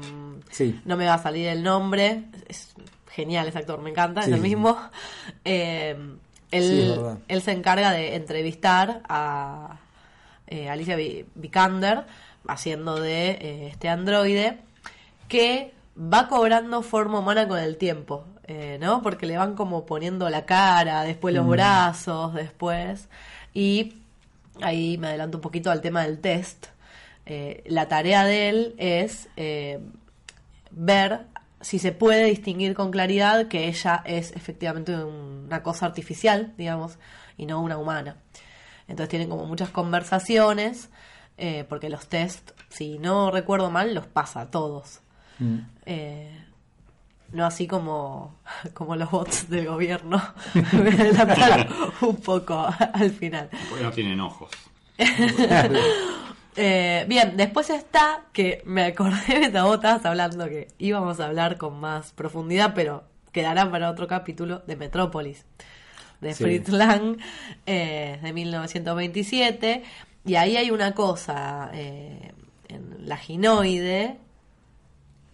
[0.51, 0.79] Sí.
[0.85, 2.25] No me va a salir el nombre.
[2.49, 2.75] Es
[3.11, 4.49] genial ese actor, me encanta, Sí, es el sí.
[4.49, 4.77] mismo.
[5.45, 5.97] Eh,
[6.51, 7.19] él, Sí, es verdad.
[7.29, 9.79] él se encarga de entrevistar a
[10.47, 12.05] eh, Alicia Vi- Vikander
[12.47, 14.59] haciendo de eh, este androide
[15.29, 19.03] que va cobrando forma humana con el tiempo, eh, ¿no?
[19.03, 21.37] Porque le van como poniendo la cara, después Mm.
[21.39, 23.09] los brazos, después.
[23.53, 23.95] Y
[24.61, 26.67] ahí me adelanto un poquito al tema del test.
[27.27, 29.81] Eh, la tarea de él es eh,
[30.71, 31.27] ver
[31.61, 36.99] si se puede distinguir con claridad que ella es efectivamente una cosa artificial, digamos,
[37.39, 38.17] y no una humana.
[38.87, 40.91] Entonces tienen como muchas conversaciones,
[41.39, 45.01] eh, porque los test, si no recuerdo mal, los pasa a todos.
[45.39, 45.59] Mm.
[45.87, 46.44] Eh,
[47.35, 48.37] no así como,
[48.73, 50.23] como los bots del gobierno.
[50.55, 51.67] Me adelantaron
[52.01, 53.51] un poco al final.
[53.69, 54.51] Porque no tienen ojos.
[56.57, 61.81] Eh, bien, después está que me acordé vos estabas hablando que íbamos a hablar con
[61.81, 65.47] más profundidad, pero quedará para otro capítulo de Metrópolis,
[66.21, 66.45] de Sí.
[66.45, 67.19] Fritz Lang,
[67.67, 69.83] eh, de 1927.
[70.25, 72.33] Y ahí hay una cosa, eh,
[72.69, 74.21] en la ginoide,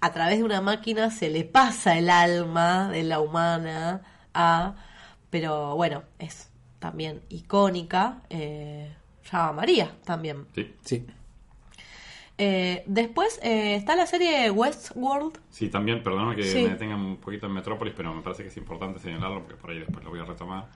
[0.00, 4.02] a través de una máquina se le pasa el alma de la humana
[4.34, 4.74] a...
[5.30, 8.22] Pero bueno, es también icónica.
[8.30, 8.92] Eh,
[9.30, 10.46] llama María también.
[10.54, 10.74] Sí.
[10.84, 11.06] Sí.
[12.38, 15.38] Eh, después eh, está la serie Westworld.
[15.50, 16.62] Sí, también, perdóname que Sí.
[16.62, 19.70] me detenga un poquito en Metrópolis, pero me parece que es importante señalarlo porque por
[19.70, 20.66] ahí después lo voy a retomar.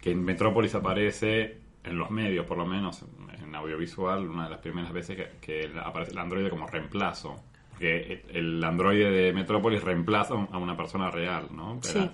[0.00, 4.50] Que en Metrópolis aparece, en los medios por lo menos, en, en audiovisual, una de
[4.50, 7.42] las primeras veces que, que aparece el androide como reemplazo.
[7.74, 11.80] Porque el androide de Metrópolis reemplaza a una persona real, ¿no?
[11.84, 12.10] Era- Sí.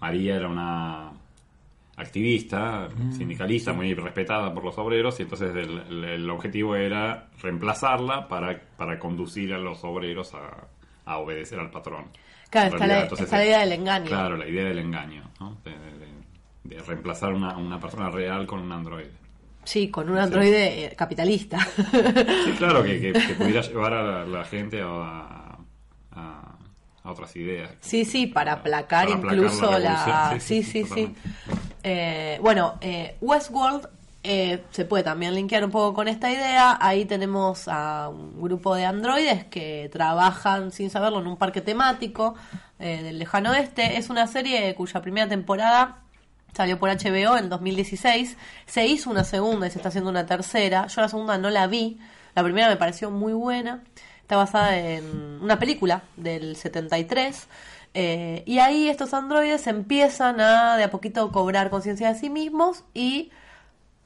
[0.00, 1.10] María era una
[1.96, 8.28] activista, sindicalista, muy respetada por los obreros, y entonces el, el- el objetivo era reemplazarla
[8.28, 10.68] para, para conducir a los obreros a,
[11.04, 12.04] a obedecer al patrón.
[12.50, 14.06] Claro, En está realidad, la, entonces, está la idea del engaño.
[14.06, 15.58] Claro, la idea del engaño, ¿no?
[15.64, 19.10] de, de- de- de reemplazar una, una persona real con un androide.
[19.68, 21.58] Sí, con un androide eh, capitalista.
[22.44, 25.58] Sí, claro, que, que- que pudiera llevar a la, la gente a,
[26.12, 26.56] a-
[27.04, 27.70] a otras ideas.
[27.80, 30.36] sí, sí, para aplacar incluso la...
[30.40, 31.14] Sí, sí, sí.
[31.82, 33.88] Eh, bueno, eh, Westworld
[34.22, 36.76] eh, se puede también linkear un poco con esta idea.
[36.80, 42.34] Ahí tenemos a un grupo de androides que trabajan sin saberlo en un parque temático
[42.78, 43.96] eh, del lejano oeste.
[43.98, 45.98] Es una serie cuya primera temporada
[46.54, 48.36] salió por HBO en 2016.
[48.66, 50.86] Se hizo una segunda y se está haciendo una tercera.
[50.88, 51.98] Yo la segunda no la vi.
[52.34, 53.82] La primera me pareció muy buena.
[54.20, 55.04] Está basada en
[55.40, 57.48] una película del 73.
[57.94, 62.84] eh, y ahí estos androides empiezan a de a poquito cobrar conciencia de sí mismos
[62.92, 63.30] y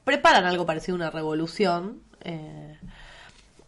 [0.03, 2.77] preparan algo parecido a una revolución eh,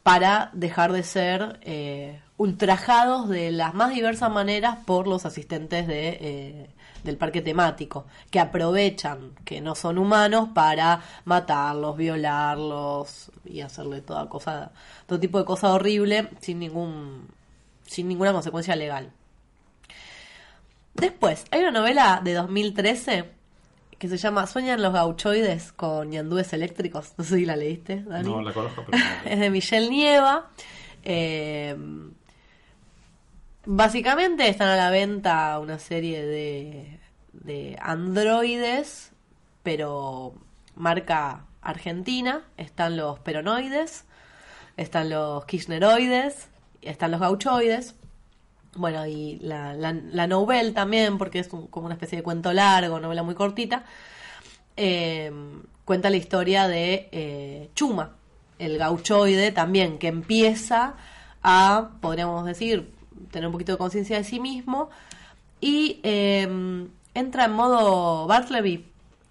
[0.04, 6.70] para dejar de ser eh, ultrajados de las más diversas maneras por los asistentes de,
[7.06, 14.28] del parque temático, que aprovechan que no son humanos para matarlos, violarlos y hacerle toda
[14.28, 14.72] cosa,
[15.06, 17.28] todo tipo de cosa horrible sin ningún,
[17.86, 19.12] sin ninguna consecuencia legal.
[20.96, 23.32] Después, hay una novela de 2013
[23.98, 27.14] que se llama Sueñan los gauchoides con ñandúes eléctricos.
[27.18, 28.30] No sé si la leíste, Dani.
[28.30, 28.98] No la conozco, pero...
[29.26, 30.50] Es de Michelle Nieva.
[31.04, 31.76] Eh,
[33.66, 37.00] básicamente están a la venta una serie de,
[37.34, 39.12] de androides,
[39.64, 40.34] pero
[40.76, 42.44] marca argentina.
[42.58, 44.06] Están los peronoides,
[44.78, 46.48] están los kirchneroides,
[46.82, 47.96] están los gauchoides.
[48.76, 53.00] Bueno, y la, la, novel también, porque es un- como una especie de cuento largo,
[53.00, 53.86] novela muy cortita,
[54.76, 55.32] eh,
[55.86, 58.16] cuenta la historia de eh, Chuma,
[58.60, 60.96] el gauchoide también, que empieza
[61.42, 62.92] a, podríamos decir,
[63.36, 64.90] tener un poquito de conciencia de sí mismo
[65.60, 66.48] y eh,
[67.14, 68.86] entra en modo Bartleby,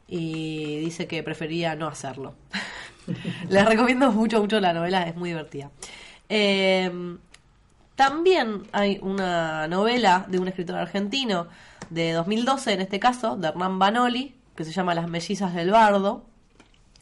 [0.06, 2.34] y dice que prefería no hacerlo.
[3.48, 5.70] Les recomiendo mucho, mucho la novela, es muy divertida.
[6.28, 7.16] Eh,
[7.96, 11.48] también hay una novela de un escritor argentino
[11.88, 16.26] de 2012, en este caso, de Hernán Banoli, que se llama Las mellizas del bardo,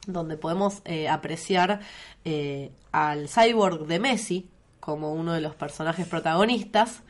[0.07, 1.81] donde podemos eh, apreciar
[2.25, 4.52] eh, al cyborg de Messi
[4.83, 7.05] como uno de los personajes protagonistas,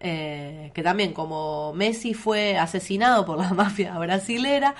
[0.00, 4.74] eh, que también como Messi fue asesinado por la mafia brasilera,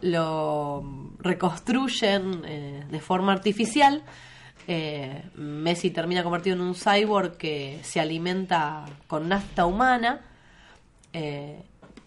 [0.00, 0.84] lo
[1.18, 4.04] reconstruyen eh, de forma artificial.
[4.68, 10.20] Eh, Messi termina convertido en un cyborg que se alimenta con nafta humana.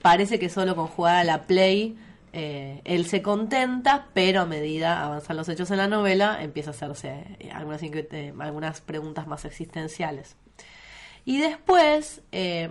[0.01, 1.97] Parece que solo con jugar a la Play
[2.37, 6.73] eh, él se contenta, pero a medida avanzan los hechos en la novela empieza a
[6.73, 7.07] hacerse
[7.39, 7.49] eh,
[8.11, 10.35] eh, algunas preguntas más existenciales.
[11.23, 12.69] Y después, eh,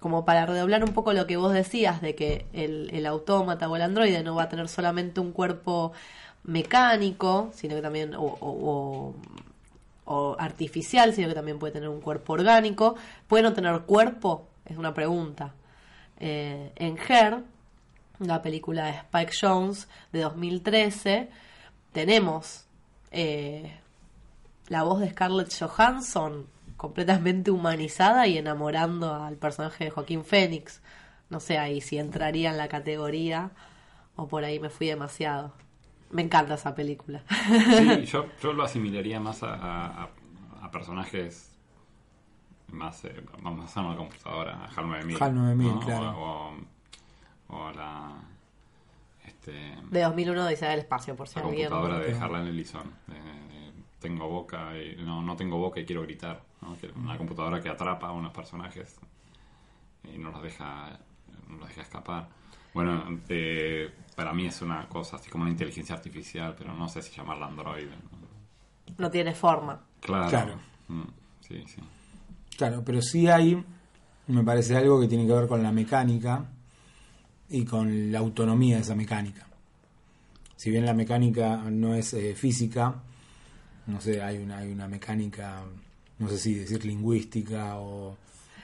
[0.00, 3.82] como para redoblar un poco lo que vos decías de que el, autómata o el
[3.82, 5.92] androide no va a tener solamente un cuerpo
[6.42, 9.14] mecánico, sino que también, o,
[10.38, 12.94] artificial, sino que también puede tener un cuerpo orgánico.
[13.26, 14.48] ¿Puede no tener cuerpo?
[14.64, 15.52] Es una pregunta.
[16.18, 17.42] En Her,
[18.26, 21.30] la película de Spike Jones de 2013,
[21.92, 22.66] tenemos
[23.10, 23.78] eh,
[24.68, 26.46] la voz de Scarlett Johansson
[26.76, 30.80] completamente humanizada y enamorando al personaje de Joaquín Phoenix.
[31.30, 33.50] No sé ahí si entraría en la categoría
[34.16, 35.52] o por ahí me fui demasiado.
[36.10, 37.22] Me encanta esa película.
[37.76, 40.08] Sí, yo, yo lo asimilaría más a, a-
[40.62, 41.48] a personajes
[42.68, 45.22] más, eh, vamos a una computadora, a HAL 9000.
[45.22, 45.80] HAL 9000, ¿no?
[45.80, 46.18] claro.
[46.18, 46.54] O, o
[47.52, 48.12] a la,
[49.26, 49.52] este,
[49.90, 51.68] De 2001 dice del espacio, por si la alguien...
[51.68, 52.90] computadora de Harlan Ellison.
[53.06, 56.42] de- de tengo boca y no, no tengo boca y quiero gritar.
[56.96, 58.96] una computadora que atrapa a unos personajes
[60.04, 60.98] y no los deja,
[61.48, 62.28] no los deja escapar.
[62.74, 67.00] Bueno, eh, para mí es una cosa así como una inteligencia artificial, pero no sé
[67.02, 67.90] si llamarla androide.
[67.90, 68.96] ¿no?
[68.98, 69.80] No tiene forma.
[70.00, 70.28] Claro.
[70.30, 70.54] Claro.
[70.88, 71.02] Mm,
[71.40, 71.80] sí, sí.
[72.56, 73.64] Claro, pero sí hay,
[74.26, 76.44] me parece algo que tiene que ver con la mecánica
[77.52, 79.46] y con la autonomía de esa mecánica.
[80.56, 82.94] Si bien la mecánica no es eh, física,
[83.86, 85.62] no sé, hay una, hay una mecánica,
[86.18, 88.16] no sé si decir lingüística o,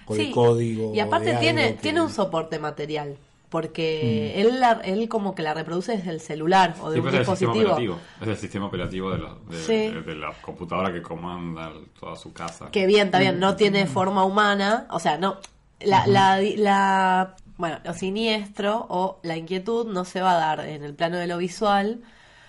[0.06, 0.94] o de Sí, código.
[0.94, 3.16] Y aparte tiene, que- tiene un soporte material.
[3.50, 4.40] Porque Mm.
[4.40, 7.14] él, la- él como que la reproduce desde el celular o de Sí, un es
[7.14, 7.72] el sistema dispositivo.
[7.72, 7.98] operativo.
[8.20, 9.72] Es el sistema operativo de, los- de, Sí.
[9.94, 12.70] de- de la computadora que comanda toda su casa.
[12.70, 13.88] Que bien, está bien, no tiene Mm.
[13.88, 14.86] forma humana.
[14.90, 15.38] O sea, no.
[15.80, 20.84] La, la, la- bueno, lo siniestro o la inquietud no se va a dar en
[20.84, 22.02] el plano de lo visual,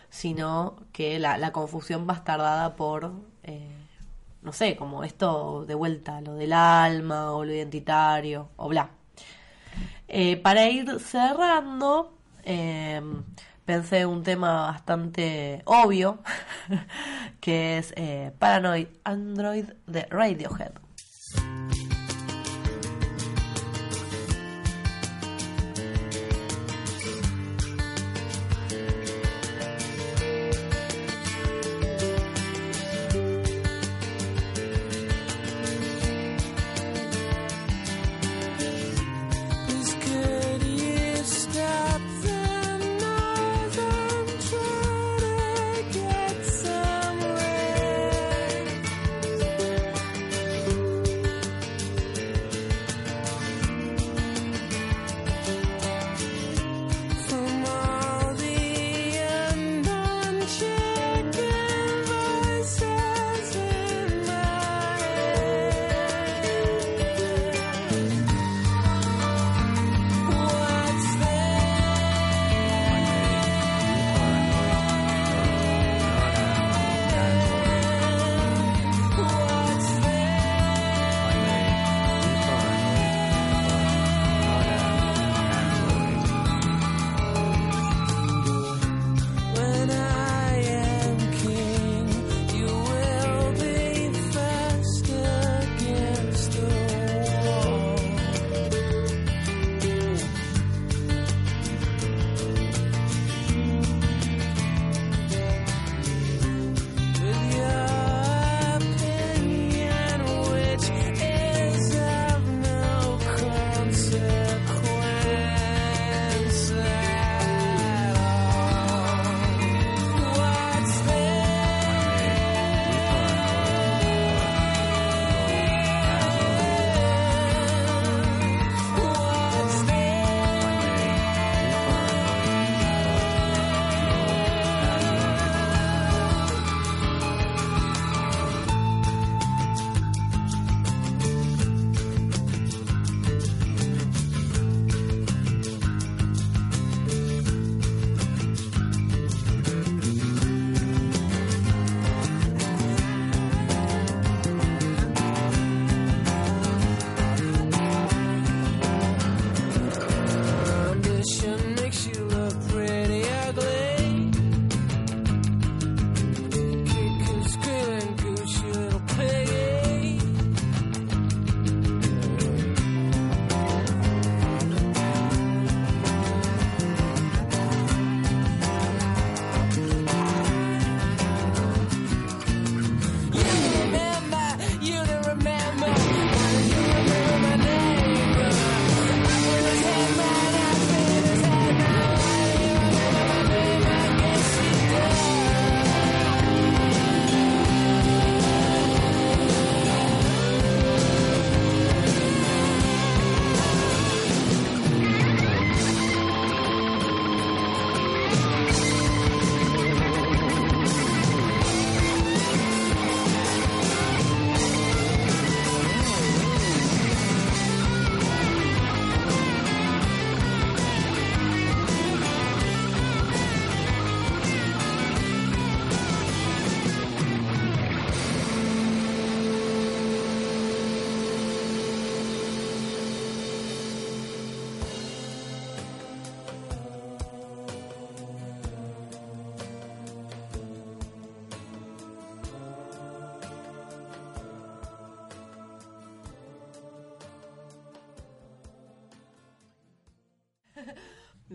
[0.09, 3.11] sino que la, la confusión va a estar dada por,
[3.43, 3.75] eh,
[4.43, 8.91] no sé, como esto de vuelta, lo del alma o lo identitario o bla.
[10.07, 13.01] Eh, para ir cerrando, eh,
[13.65, 16.19] pensé un tema bastante obvio,
[17.39, 20.71] que es eh, Paranoid Android de Radiohead.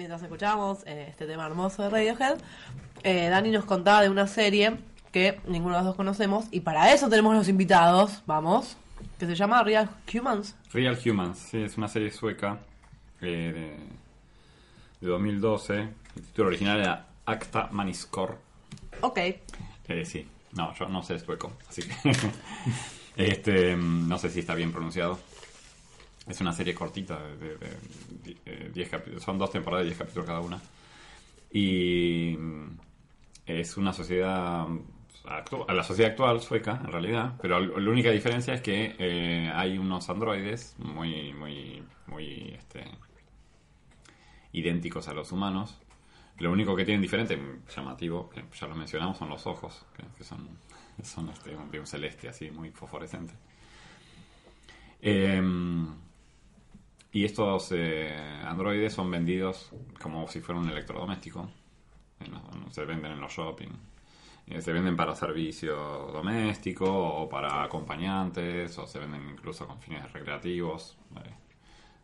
[0.04, 2.36] Mientras escuchábamos eh, este tema hermoso de Radiohead,
[3.04, 4.76] eh, Dani nos contaba de una serie
[5.10, 8.76] que ninguno de los dos conocemos y para eso tenemos los invitados, vamos,
[9.18, 10.56] que se llama Real Humans.
[10.74, 12.58] Real Humans, sí, es una serie sueca
[13.22, 13.76] eh,
[15.00, 15.74] de, de 2012.
[15.78, 18.36] El título original era Acta Maniskor.
[19.00, 21.94] Ok, Eh, sí, no, yo no sé sueco, así que
[23.16, 25.18] este, mm, no sé si está bien pronunciado.
[26.26, 27.56] Es una serie cortita, de, de-
[28.24, 30.60] de- eh, 10 capítulos, son dos temporadas de 10 capítulos cada una.
[31.52, 32.78] Y mm,
[33.46, 34.66] es una sociedad,
[35.24, 39.78] actu- la sociedad actual sueca, en realidad, pero la única diferencia es que eh, hay
[39.78, 42.84] unos androides muy, muy, muy, este,
[44.52, 45.78] idénticos a los humanos.
[46.38, 47.38] Lo único que tienen diferente,
[47.74, 50.48] llamativo, que ya lo mencionamos, son los ojos, que, que son,
[51.02, 53.34] son este, un celeste así, muy fosforescente.
[55.02, 55.86] Em,
[57.14, 58.12] y estos eh,
[58.44, 59.70] androides son vendidos
[60.02, 61.48] como si fuera un electrodoméstico.
[62.70, 63.68] Se venden en los shopping.
[64.48, 65.76] Eh, se venden para servicio
[66.12, 71.30] doméstico o para acompañantes o se venden incluso con fines recreativos eh,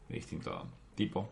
[0.08, 1.28] de distinto tipo.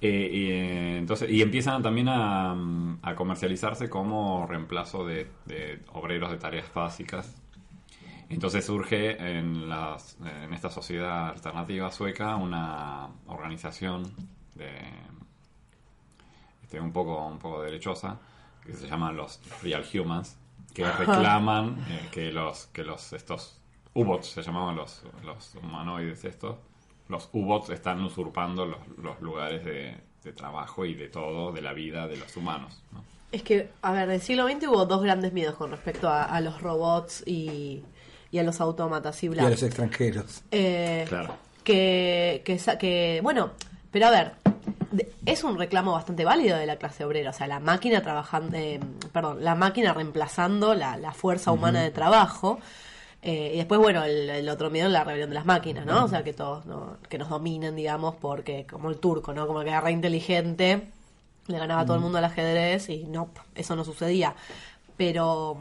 [0.00, 5.28] Eh, entonces, y empiezan también a, mm, a comercializarse como reemplazo de
[5.92, 7.41] obreros de tareas básicas.
[8.32, 14.04] Entonces surge en, las, en esta sociedad alternativa sueca una organización
[14.54, 14.70] de,
[16.62, 18.18] este, un, poco, un poco derechosa
[18.64, 20.38] que se llaman los Real Humans,
[20.72, 23.60] que reclaman eh, que los que los estos
[23.94, 26.56] U-bots se llamaban los, los humanoides estos
[27.08, 31.74] los U-bots están usurpando los, los lugares de, de trabajo y de todo de la
[31.74, 33.04] vida de los humanos ¿no?
[33.32, 36.24] es que, a ver, en el siglo XX hubo dos grandes miedos con respecto a,
[36.24, 37.82] a los robots y,
[38.32, 39.46] y a los autómatas y Y bla.
[39.46, 40.42] a los extranjeros.
[40.50, 41.36] Eh, Claro.
[41.62, 43.50] que, que, bueno,
[43.92, 44.32] pero a ver,
[45.26, 48.80] es un reclamo bastante válido de la clase obrera, o sea, la máquina trabajando, eh,
[49.12, 52.58] perdón, la máquina reemplazando la, la fuerza humana de trabajo.
[53.22, 56.04] eh, y después, bueno, el, el otro miedo es la rebelión de las máquinas, ¿no?
[56.04, 56.96] O sea, que todos, ¿no?
[57.08, 59.46] que nos dominen, digamos, porque como el turco, ¿no?
[59.46, 60.88] Como que era re inteligente,
[61.46, 64.34] le ganaba a todo el mundo al ajedrez y no, eso no sucedía.
[64.96, 65.56] Pero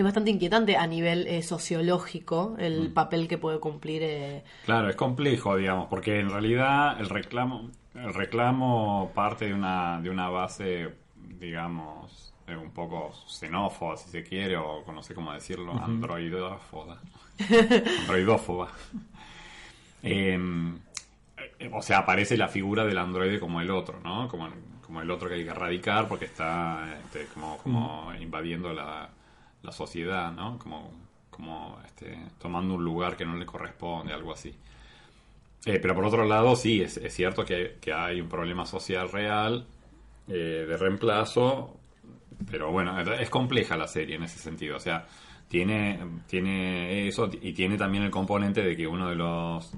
[0.00, 4.96] es bastante inquietante a nivel eh, sociológico el papel que puede cumplir eh, Claro, es
[4.96, 10.94] complejo, digamos, porque en realidad el reclamo, el reclamo parte de una, de una base,
[11.38, 17.00] digamos, eh, un poco xenófoba, si se quiere, o no sé cómo decirlo, androidófoba.
[18.00, 18.68] androidófoba.
[20.02, 20.38] Eh,
[21.58, 24.28] eh, o sea, aparece la figura del androide como el otro, ¿no?
[24.28, 24.48] Como,
[24.82, 29.10] como el otro que hay que erradicar porque está este, como, como invadiendo la,
[29.66, 30.58] la sociedad, ¿no?
[30.58, 30.90] Como,
[31.28, 34.54] como este, tomando un lugar que no le corresponde, algo así.
[35.66, 39.10] Eh, pero por otro lado, sí, es, es cierto que, que hay un problema social
[39.10, 39.66] real
[40.28, 41.76] eh, de reemplazo,
[42.50, 44.76] pero bueno, es compleja la serie en ese sentido.
[44.76, 45.06] O sea,
[45.48, 45.98] tiene,
[46.28, 49.72] tiene eso y tiene también el componente de que uno de los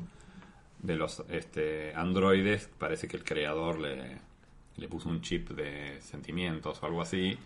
[0.80, 4.18] de los este, androides parece que el creador le,
[4.76, 7.36] le puso un chip de sentimientos o algo así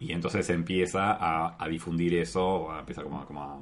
[0.00, 3.58] y entonces empieza a, a difundir eso o a- empieza como, a- como a,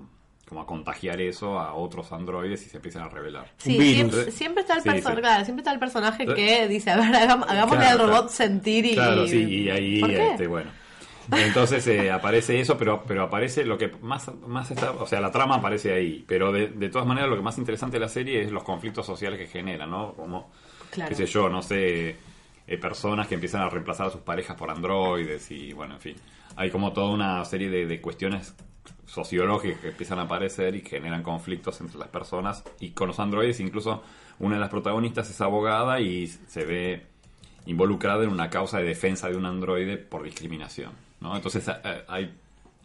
[0.49, 4.13] como a contagiar eso a otros androides y se empiezan a revelar Sí, virus.
[4.15, 5.21] siempre, siempre está el Sí, perso- sí.
[5.21, 8.29] claro, siempre está el personaje que dice, a ver, hagámosle Claro, al robot claro.
[8.29, 8.95] sentir y...
[8.95, 10.71] Claro, sí, y ahí, este, bueno.
[11.33, 15.33] Entonces eh, aparece eso, pero, pero aparece lo que más, más está, o sea, la
[15.33, 18.43] trama aparece ahí, pero de, de todas maneras lo que más interesante de la serie
[18.43, 20.13] es los conflictos sociales que genera, ¿no?
[20.15, 20.53] Como,
[20.91, 21.09] Claro.
[21.09, 22.17] qué sé yo, no sé,
[22.67, 26.17] eh, personas que empiezan a reemplazar a sus parejas por androides y bueno, en fin.
[26.57, 28.55] Hay como toda una serie de, de cuestiones
[29.07, 33.61] sociológicas que empiezan a aparecer y generan conflictos entre las personas y con los androides,
[33.61, 34.03] incluso
[34.39, 37.07] una de las protagonistas es abogada y se ve
[37.67, 41.35] involucrada en una causa de defensa de un androide por discriminación, ¿no?
[41.35, 42.35] Entonces eh, hay,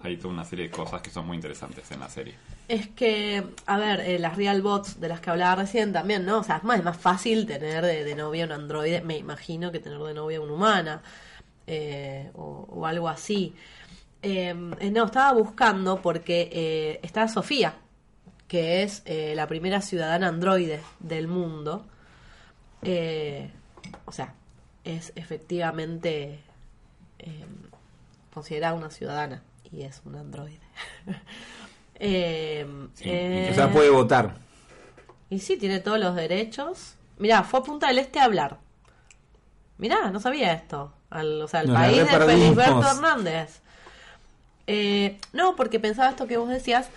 [0.04, 2.36] hay toda una serie de cosas que son muy interesantes en la serie.
[2.68, 6.40] Es que, a ver, eh, las real bots de las que hablaba recién también, ¿no?
[6.40, 9.80] O sea, es más, es más fácil tener de, novia un androide, me imagino, que
[9.80, 11.02] tener de novia una humana
[11.68, 13.54] eh, o, algo así.
[14.22, 17.76] Eh, no, estaba buscando porque está Sofía,
[18.48, 21.86] que es la primera ciudadana androide del mundo.
[24.06, 24.34] O sea,
[24.84, 26.40] es efectivamente
[28.34, 30.60] considerada una ciudadana y es un androide.
[32.04, 32.66] Eh,
[32.96, 34.34] Sí, eh, O sea, puede votar.
[35.30, 36.96] y sí, tiene todos los derechos.
[37.20, 38.58] Mirá, fue a Punta del Este a hablar.
[39.78, 40.92] Mirá, no sabía esto.
[41.12, 42.06] Al, o sea, el Nos país de.
[42.08, 43.62] Felisberto Hernández.
[44.66, 46.90] Eh, no, porque pensaba esto que vos decías.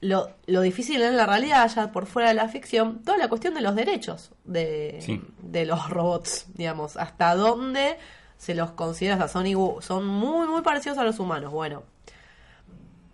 [0.00, 3.54] lo, lo difícil en la realidad, ya por fuera de la ficción, toda la cuestión
[3.54, 5.20] de los derechos de, Sí.
[5.42, 7.98] de los robots, digamos, hasta dónde
[8.40, 11.52] se los considera, o sea, son, muy, muy parecidos a los humanos.
[11.52, 11.82] Bueno,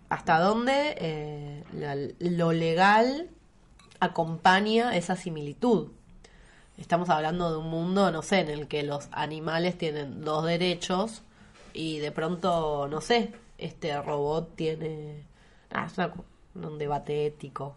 [0.07, 1.63] hasta dónde eh,
[2.19, 3.27] lo legal
[3.99, 5.89] acompaña esa similitud.
[6.77, 11.23] Estamos hablando de un mundo, no sé, en el que los animales tienen dos derechos
[11.73, 15.25] y de pronto, no sé, este robot tiene...
[15.71, 15.97] Ah, es
[16.55, 17.75] un debate ético.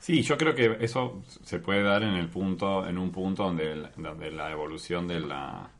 [0.00, 3.88] Sí, yo creo que eso se puede dar en el punto, en un punto donde,
[3.96, 5.70] donde la evolución de la,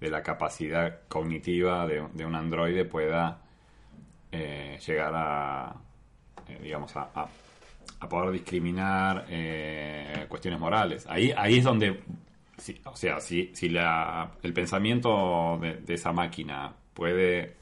[0.00, 3.38] de la capacidad cognitiva de, de un androide pueda
[4.32, 5.74] eh, llegar a,
[6.48, 7.28] eh, digamos, a, a-
[8.00, 11.04] a poder discriminar eh, cuestiones morales.
[11.08, 12.00] Ahí, ahí es donde,
[12.56, 17.56] si- o sea, si, si la, el pensamiento de, de esa máquina puede,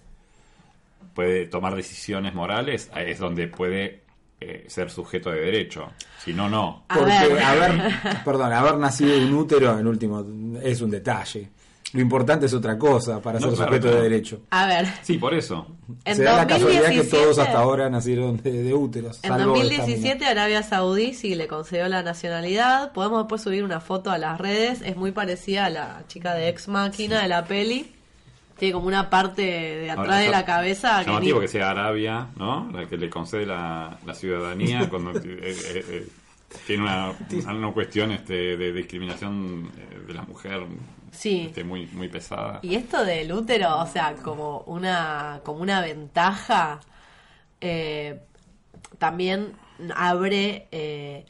[1.15, 4.03] puede tomar decisiones morales, ahí es donde puede
[4.41, 5.91] eh, ser sujeto de derecho.
[6.19, 6.85] Si no, no.
[6.93, 7.81] Porque haber,
[8.25, 10.23] perdón, haber nacido de un útero, en último,
[10.63, 11.49] es un detalle.
[11.97, 14.41] Lo importante es otra cosa para No, ser claro, sujeto de derecho.
[14.51, 15.67] A ver, Sí, por eso.
[16.05, 19.19] en Se da la casualidad que 2017 todos hasta ahora nacieron de, de úteros.
[19.23, 22.93] En salvo esta 2017 Arabia Saudí sí le concedió la nacionalidad.
[22.93, 24.83] Podemos después subir una foto a las redes.
[24.83, 27.93] Es muy parecida a la chica de Ex Máquina de la peli.
[28.59, 31.71] Tiene como una parte de atrás Ahora, de la cabeza que Llamativo ni- que sea
[31.71, 32.71] Arabia, ¿no?
[32.73, 36.09] La que le concede la, la ciudadanía cuando eh, eh, eh,
[36.67, 37.13] tiene una,
[37.53, 40.67] una cuestión este, de discriminación eh, de la mujer
[41.11, 41.47] Sí.
[41.47, 42.59] este, muy, muy pesada.
[42.63, 46.81] Y esto del útero, o sea, como una, como una ventaja,
[47.61, 48.21] eh,
[48.99, 49.53] también
[49.95, 51.25] abre, eh,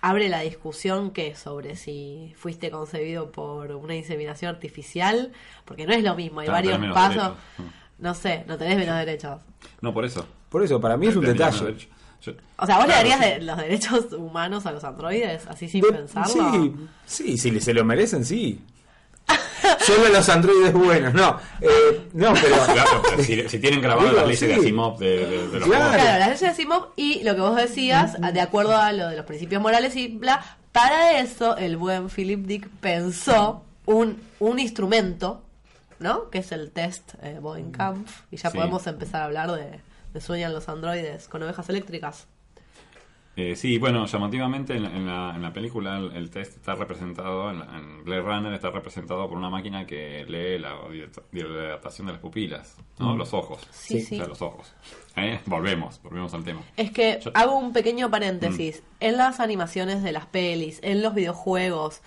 [0.00, 5.32] abre la discusión que sobre si fuiste concebido por una inseminación artificial,
[5.64, 7.14] porque no es lo mismo, hay varios pasos.
[7.14, 7.74] derechos.
[7.98, 9.42] No sé, no tenés menos derechos.
[9.80, 10.26] No, por eso.
[10.48, 11.76] Por eso, para mí es un detalle.
[12.22, 13.24] Yo- O sea, ¿vos le Claro, darías sí.
[13.40, 16.52] de- los derechos humanos a los androides, así sin De- pensarlo?
[17.06, 18.60] Sí, sí, si se lo merecen, sí.
[19.86, 21.38] Solo los androides buenos, no.
[21.60, 22.56] Eh, no, pero.
[22.72, 24.60] Claro, pero si, si tienen grabado las leyes de sí.
[24.60, 25.84] Asimov de, de- de los Claro.
[25.84, 25.90] juegos.
[25.96, 29.16] Claro, la ley de Asimov y lo que vos decías, de acuerdo a lo de
[29.16, 30.42] los principios morales y bla,
[30.72, 35.42] para eso el buen Philip Dick pensó un, un instrumento,
[35.98, 36.30] ¿no?
[36.30, 38.56] Que es el test eh, Boeing Kampf, y ya Sí.
[38.56, 39.80] podemos empezar a hablar de,
[40.18, 42.26] de sueñan los androides con ovejas eléctricas.
[43.36, 46.74] Eh, sí, bueno, llamativamente en, la- en la, en la película el, el test está
[46.74, 51.22] representado, en, la- en Blade Runner está representado por una máquina que lee la dilata-
[51.30, 53.16] dilatación de las pupilas, ¿no?
[53.16, 53.60] Los ojos.
[53.70, 54.16] Sí, sí.
[54.16, 54.74] O sea, los ojos.
[55.14, 55.38] ¿Eh?
[55.46, 56.62] Volvemos, volvemos al tema.
[56.76, 58.82] Es que Yo- hago un pequeño paréntesis.
[58.98, 62.02] En las animaciones de las pelis, en los videojuegos,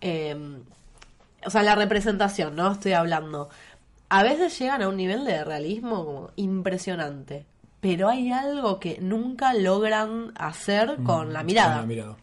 [0.00, 0.36] eh,
[1.46, 2.72] o sea, la representación, ¿no?
[2.72, 3.50] Estoy hablando.
[4.10, 7.46] A veces llegan a un nivel de realismo como impresionante.
[7.80, 11.80] Pero hay algo que nunca logran hacer con la mirada.
[11.80, 12.16] Con la mirada.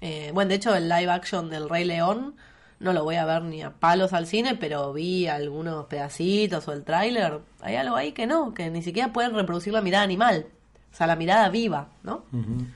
[0.00, 2.36] Eh, bueno, de hecho, el live action del Rey León
[2.78, 6.72] no lo voy a ver ni a palos al cine, pero vi algunos pedacitos o
[6.72, 7.40] el tráiler.
[7.60, 10.46] Hay algo ahí que no, que ni siquiera pueden reproducir la mirada animal.
[10.92, 12.24] O sea, la mirada viva, ¿no?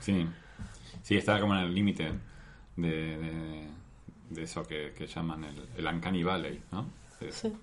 [0.01, 0.27] Sí,
[1.03, 2.11] sí está como en el límite
[2.75, 2.87] de,
[3.17, 3.67] de,
[4.29, 6.85] de eso que, que llaman el, el Uncanny Valley, ¿no?
[7.21, 7.53] Es Sí.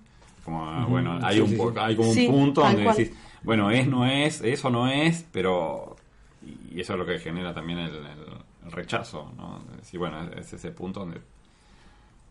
[0.43, 1.73] Como, bueno, hay, Sí, un, sí, sí.
[1.79, 2.95] hay como un Sí, punto donde cual.
[2.95, 3.13] decís,
[3.43, 5.95] bueno, es, no es, eso no es, pero...
[6.41, 9.63] Y eso es lo que genera también el, el- el rechazo, ¿no?
[9.73, 11.21] Es decir, bueno, es ese punto donde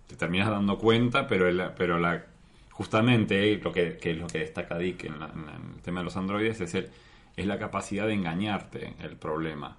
[0.07, 2.25] te terminas dando cuenta, pero el, pero la
[2.71, 6.05] justamente lo que, que es lo que destaca Dick en, la- en el tema de
[6.05, 6.91] los androides es el
[7.35, 9.77] es la capacidad de engañarte el problema.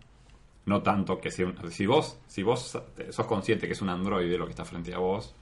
[0.65, 2.79] No tanto que sea un- si vos si vos
[3.11, 5.36] sos consciente que es un androide lo que está frente a vos,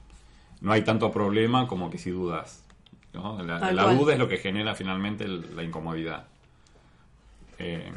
[0.60, 2.61] no hay tanto problema como que si dudas.
[3.14, 3.42] ¿No?
[3.42, 3.58] La,
[3.94, 6.26] duda es lo que genera finalmente el- la incomodidad.
[7.58, 7.92] Eh,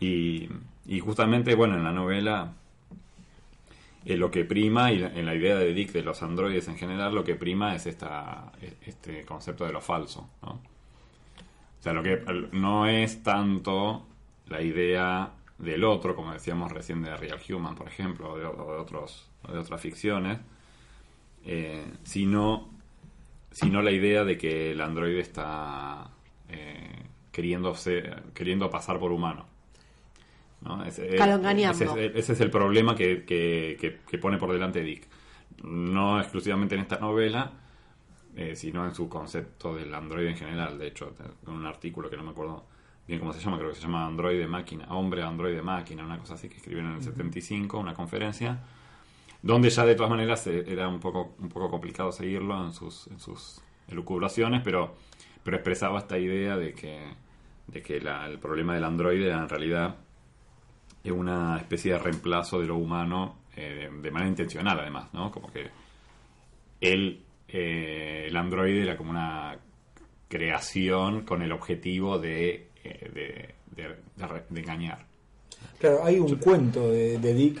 [0.00, 0.48] y,
[0.86, 2.52] y justamente, bueno, en la novela
[4.04, 7.14] eh, lo que prima, y en la idea de Dick de los androides en general,
[7.14, 8.50] lo que prima es esta,
[8.86, 10.28] este concepto de lo falso.
[10.42, 10.52] ¿no?
[10.52, 14.06] O sea, lo que no es tanto
[14.48, 18.72] la idea del otro, como decíamos recién de Real Human, por ejemplo, o de, o
[18.72, 20.38] de otros, o de otras ficciones,
[21.44, 22.70] eh, sino,
[23.50, 26.10] sino la idea de que el androide está
[26.48, 29.46] eh, queriendo, ser- queriendo pasar por humano.
[30.62, 30.84] ¿no?
[30.84, 31.16] Ese,
[31.70, 35.06] ese es, ese es el problema que, que- que- que pone por delante Dick.
[35.64, 37.52] No exclusivamente en esta novela,
[38.36, 40.78] eh, sino en su concepto del androide en general.
[40.78, 41.14] De hecho,
[41.46, 42.64] en un artículo que no me acuerdo
[43.08, 46.34] bien cómo se llama, creo que se llama Androide Máquina, Hombre Androide Máquina, una cosa
[46.34, 48.58] así que escribieron en el 75, una conferencia,
[49.42, 53.06] donde ya de todas maneras eh, era un poco, un poco complicado seguirlo en sus,
[53.08, 54.94] en sus elucubraciones, pero,
[55.42, 57.00] pero expresaba esta idea de que,
[57.66, 59.96] de que la- el problema del androide era en realidad
[61.02, 65.30] es una especie de reemplazo de lo humano eh, de manera intencional además, ¿no?
[65.32, 65.68] Como que
[66.80, 69.56] él, eh, el androide era como una
[70.28, 75.04] creación con el objetivo de, eh, de, de- engañar.
[75.78, 77.60] Claro, hay un cuento de, de Dick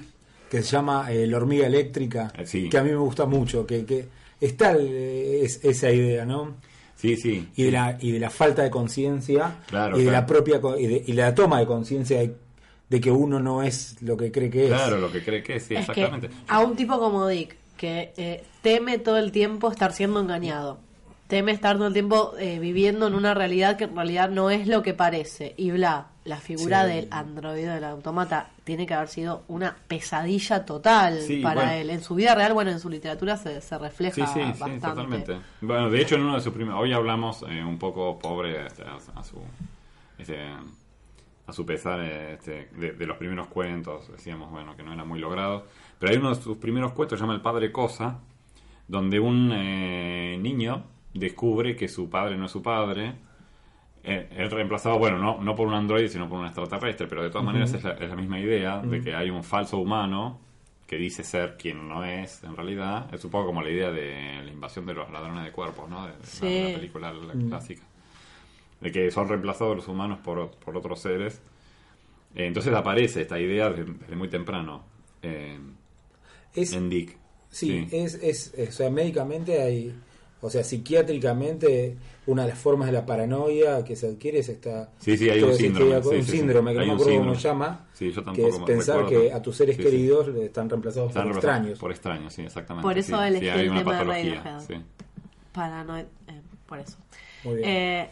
[0.50, 2.68] que se llama eh, La hormiga eléctrica, Eh, sí.
[2.68, 4.06] que a mí me gusta mucho, que, que
[4.40, 4.88] está el-
[5.44, 6.56] es- esa idea, ¿no?
[6.96, 7.48] Sí, sí.
[7.56, 10.20] Y de la, y de la falta de conciencia Claro, y de claro.
[10.20, 12.34] la propia y de, y la toma de conciencia de,
[12.90, 14.68] de que uno no es lo que cree que es.
[14.70, 16.28] Claro, lo que cree que es, sí, es que exactamente.
[16.48, 20.78] a un tipo como Dick, que eh, teme todo el tiempo estar siendo engañado,
[21.28, 24.66] teme estar todo el tiempo eh, viviendo en una realidad que en realidad no es
[24.66, 26.92] lo que parece, y bla, la figura Sí.
[26.92, 31.72] del androide, del automata, tiene que haber sido una pesadilla total Sí, para bueno.
[31.72, 31.90] él.
[31.90, 34.80] En su vida real, bueno, en su literatura se, se refleja Sí, sí, sí, bastante.
[34.86, 35.38] totalmente.
[35.62, 36.80] Bueno, de hecho, en uno de sus primeros.
[36.80, 39.38] Hoy hablamos eh, un poco pobre este, a, a su.
[40.18, 40.36] este,
[41.46, 44.08] a su pesar este, de, de los primeros cuentos.
[44.12, 45.66] Decíamos, bueno, que no era muy logrado.
[45.98, 48.18] Pero hay uno de sus primeros cuentos, se llama El Padre Cosa,
[48.86, 53.14] donde un eh, niño descubre que su padre no es su padre.
[54.02, 57.28] Eh, es reemplazado, bueno, no, no por un androide, sino por un extraterrestre, pero de
[57.30, 60.40] todas maneras es la, es la misma idea de que hay un falso humano
[60.86, 63.12] que dice ser quien no es en realidad.
[63.14, 66.06] Es un poco como la idea de la invasión de los ladrones de cuerpos, ¿no?
[66.06, 67.82] De, la- película la clásica.
[68.80, 71.42] De que son reemplazados los humanos por, por otros seres.
[72.34, 74.82] Eh, entonces aparece esta idea desde, desde muy temprano
[75.22, 75.58] eh,
[76.54, 77.16] Es, en Dick.
[77.50, 79.94] sí, Es, es, es- o sea, médicamente hay,
[80.42, 84.90] o sea, psiquiátricamente una de las formas de la paranoia que se adquiere es esta...
[84.98, 86.38] Sí, sí, hay un síndrome, sí, un sí, sí.
[86.38, 87.40] síndrome, que no me acuerdo cómo se síndrome.
[87.42, 89.88] llama, Sí, yo que es pensar que a tus seres Sí, sí.
[89.88, 91.78] queridos están reemplazados Están por reemplazados extraños.
[91.78, 92.86] Por extraños, sí, exactamente.
[92.86, 94.04] Por eso elegí el tema de.
[94.04, 94.60] Radiohead.
[94.66, 94.74] Sí.
[95.52, 96.96] Paranoid, eh, por eso.
[97.44, 97.68] Muy bien.
[97.68, 98.10] Eh,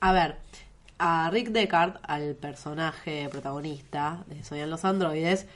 [0.00, 0.36] a ver,
[0.98, 5.46] a Rick Deckard, al personaje protagonista de Soñan los androides,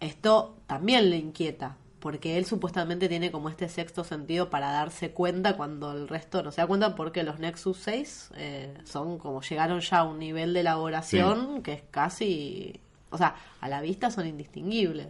[0.00, 5.56] esto también le inquieta, porque él supuestamente tiene como este sexto sentido para darse cuenta
[5.56, 9.78] cuando el resto no se da cuenta, porque los Nexus 6 eh, son como llegaron
[9.78, 12.80] ya a un nivel de elaboración que es casi,
[13.10, 15.06] o sea, a la vista son indistinguibles.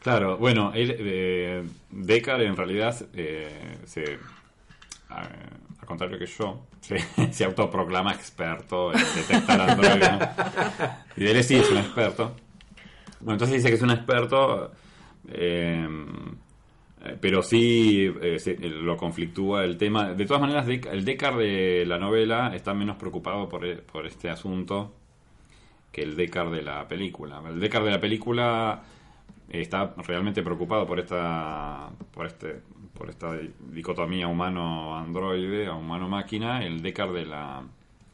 [0.00, 4.18] Claro, bueno, él, eh, Deckard en realidad eh, se,
[5.08, 6.98] a, a contrario que yo, se,
[7.32, 10.12] se autoproclama experto en detectar androides.
[10.12, 10.18] ¿no?
[11.16, 12.36] Y él sí es un experto.
[13.20, 14.70] Bueno, entonces dice que es un experto,
[15.28, 15.88] eh,
[17.04, 20.12] eh, pero sí eh, se- lo conflictúa el tema.
[20.14, 24.28] De todas maneras, el Deckard de la novela está menos preocupado por, e- por este
[24.30, 24.92] asunto
[25.92, 27.42] que el Deckard de la película.
[27.48, 28.82] El Deckard de la película
[29.48, 32.60] está realmente preocupado por esta por este
[32.92, 33.38] por esta
[33.70, 37.62] dicotomía humano androide o humano máquina el Deckard de la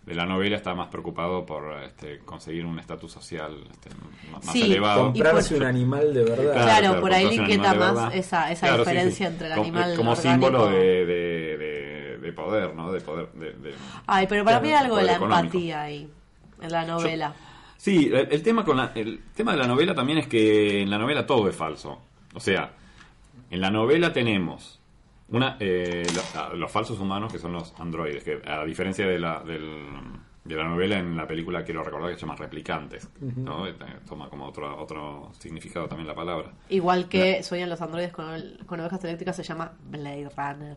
[0.07, 3.89] de la novela está más preocupado por este, conseguir un estatus social este,
[4.33, 6.53] más Sí, elevado Comprarse y por- un animal de verdad.
[6.55, 9.33] Claro, por ahí le inquieta más esa- esa Claro, sí, diferencia sí.
[9.33, 10.31] entre el Como- animal como orgánico.
[10.49, 13.75] símbolo de, de, de- de poder no de poder de- de-
[14.07, 15.41] Ay, pero para Claro, mí hay algo de la económico.
[15.59, 16.11] empatía ahí,
[16.61, 17.35] en la novela.
[17.77, 20.91] Sí, el, el tema con la- el tema de la novela también es que en
[20.91, 22.01] la novela todo es falso.
[22.35, 22.73] O sea,
[23.51, 24.81] en la novela tenemos
[25.33, 29.19] una eh, lo- a- los falsos humanos que son los androides, que a diferencia de
[29.19, 29.89] la, del-
[30.45, 33.67] de la novela en la película quiero recordar que se llama replicantes, ¿no?
[33.67, 33.75] Eh,
[34.09, 36.51] Toma como otro otro significado también la palabra.
[36.69, 40.77] Igual que Sueñan los androides con, el- con ovejas eléctricas se llama Blade Runner.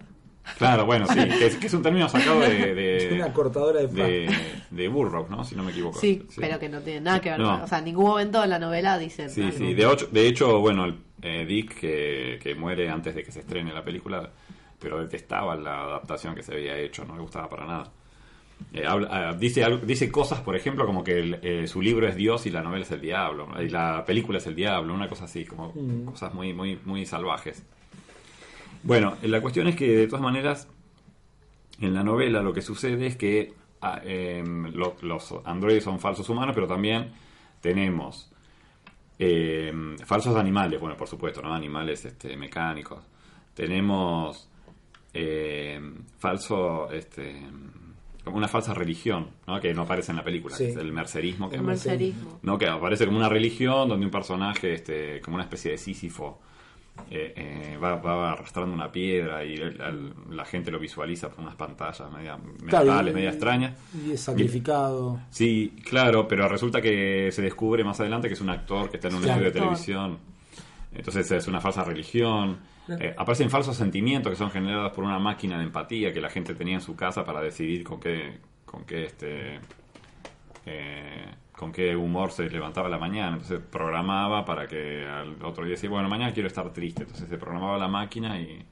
[0.57, 3.87] Claro, bueno, sí, que es, que es un término sacado de, de, Una cortadora de
[3.87, 4.29] de,
[4.69, 5.43] de Burroughs, ¿no?
[5.43, 5.99] Si no me equivoco.
[5.99, 7.39] Sí, pero que no tiene nada que ver.
[7.39, 7.63] No.
[7.63, 9.29] O sea, en ningún momento en la novela dicen.
[9.29, 9.57] Sí, algo.
[9.57, 9.73] sí.
[9.73, 13.39] De, ocho- de hecho, bueno, el, eh, Dick, que, que muere antes de que se
[13.39, 14.29] estrene la película,
[14.79, 17.91] pero detestaba la adaptación que se había hecho, no le gustaba para nada.
[18.71, 22.07] Eh, habla- ah, dice, algo- dice cosas, por ejemplo, como que el- eh, su libro
[22.07, 25.09] es Dios y la novela es el diablo, y la película es el diablo, una
[25.09, 25.73] cosa así, como
[26.05, 27.63] cosas muy, muy, muy salvajes.
[28.85, 30.69] Bueno, la cuestión es que de todas maneras,
[31.81, 36.29] en la novela lo que sucede es que ah, em, lo- los androides son falsos
[36.29, 37.11] humanos, pero también
[37.61, 38.31] tenemos
[39.19, 41.53] em, falsos animales, bueno, por supuesto, ¿no?
[41.53, 42.99] Animales este, mecánicos.
[43.53, 44.49] Tenemos
[45.13, 47.41] em, falso, este,
[48.23, 49.59] como una falsa religión, ¿no?
[49.61, 50.65] Que no aparece en la película, Sí.
[50.65, 51.49] que es el mercerismo.
[51.49, 52.39] Que El mercerismo.
[52.43, 56.41] no, que aparece como una religión donde un personaje, este, como una especie de Sísifo,
[57.11, 61.41] eh, eh, va, va arrastrando una piedra y el- el- la gente lo visualiza por
[61.43, 62.37] unas pantallas media
[62.67, 63.73] Claro, mentales, y- media extrañas.
[64.05, 65.19] Y es sacrificado.
[65.29, 69.09] Sí, claro, pero resulta que se descubre más adelante que es un actor que está
[69.09, 70.17] en un estudio de televisión.
[70.93, 72.59] Entonces es una falsa religión.
[72.99, 76.53] Eh, aparecen falsos sentimientos que son generados por una máquina de empatía que la gente
[76.55, 79.59] tenía en su casa para decidir con qué, con qué este,
[80.65, 81.25] eh,
[81.57, 83.33] con qué humor se levantaba la mañana.
[83.37, 87.03] Entonces programaba para que al otro día decía, bueno, mañana quiero estar triste.
[87.03, 88.65] Entonces se programaba la máquina y...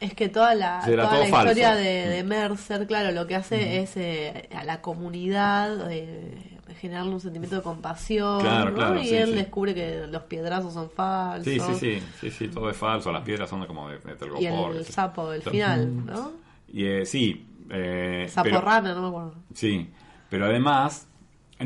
[0.00, 1.82] Es que toda la, toda la historia falso.
[1.82, 7.20] de, de Mercer, claro, lo que hace es eh, a la comunidad eh, generarle un
[7.20, 8.76] sentimiento de compasión, Claro, ¿no?
[8.76, 9.34] claro, y sí, él sí.
[9.34, 11.44] descubre que los piedrazos son falsos.
[11.52, 13.10] Sí, sí, sí, sí, sí, todo es falso.
[13.10, 14.46] Las piedras son como de, de telgopor, Y
[14.78, 16.30] el sapo del final, ¿no?
[16.68, 17.44] Y, eh, sí.
[17.68, 19.34] eh, Sapo pero- rana, no me acuerdo.
[19.52, 19.90] Sí,
[20.30, 21.07] pero además,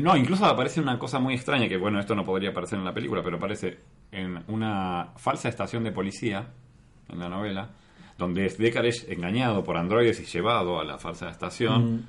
[0.01, 2.93] no, incluso aparece una cosa muy extraña, que bueno, esto no podría aparecer en la
[2.93, 3.79] película, pero aparece
[4.11, 6.47] en una falsa estación de policía,
[7.09, 7.69] en la novela,
[8.17, 12.05] donde Deckard es engañado por androides y llevado a la falsa estación,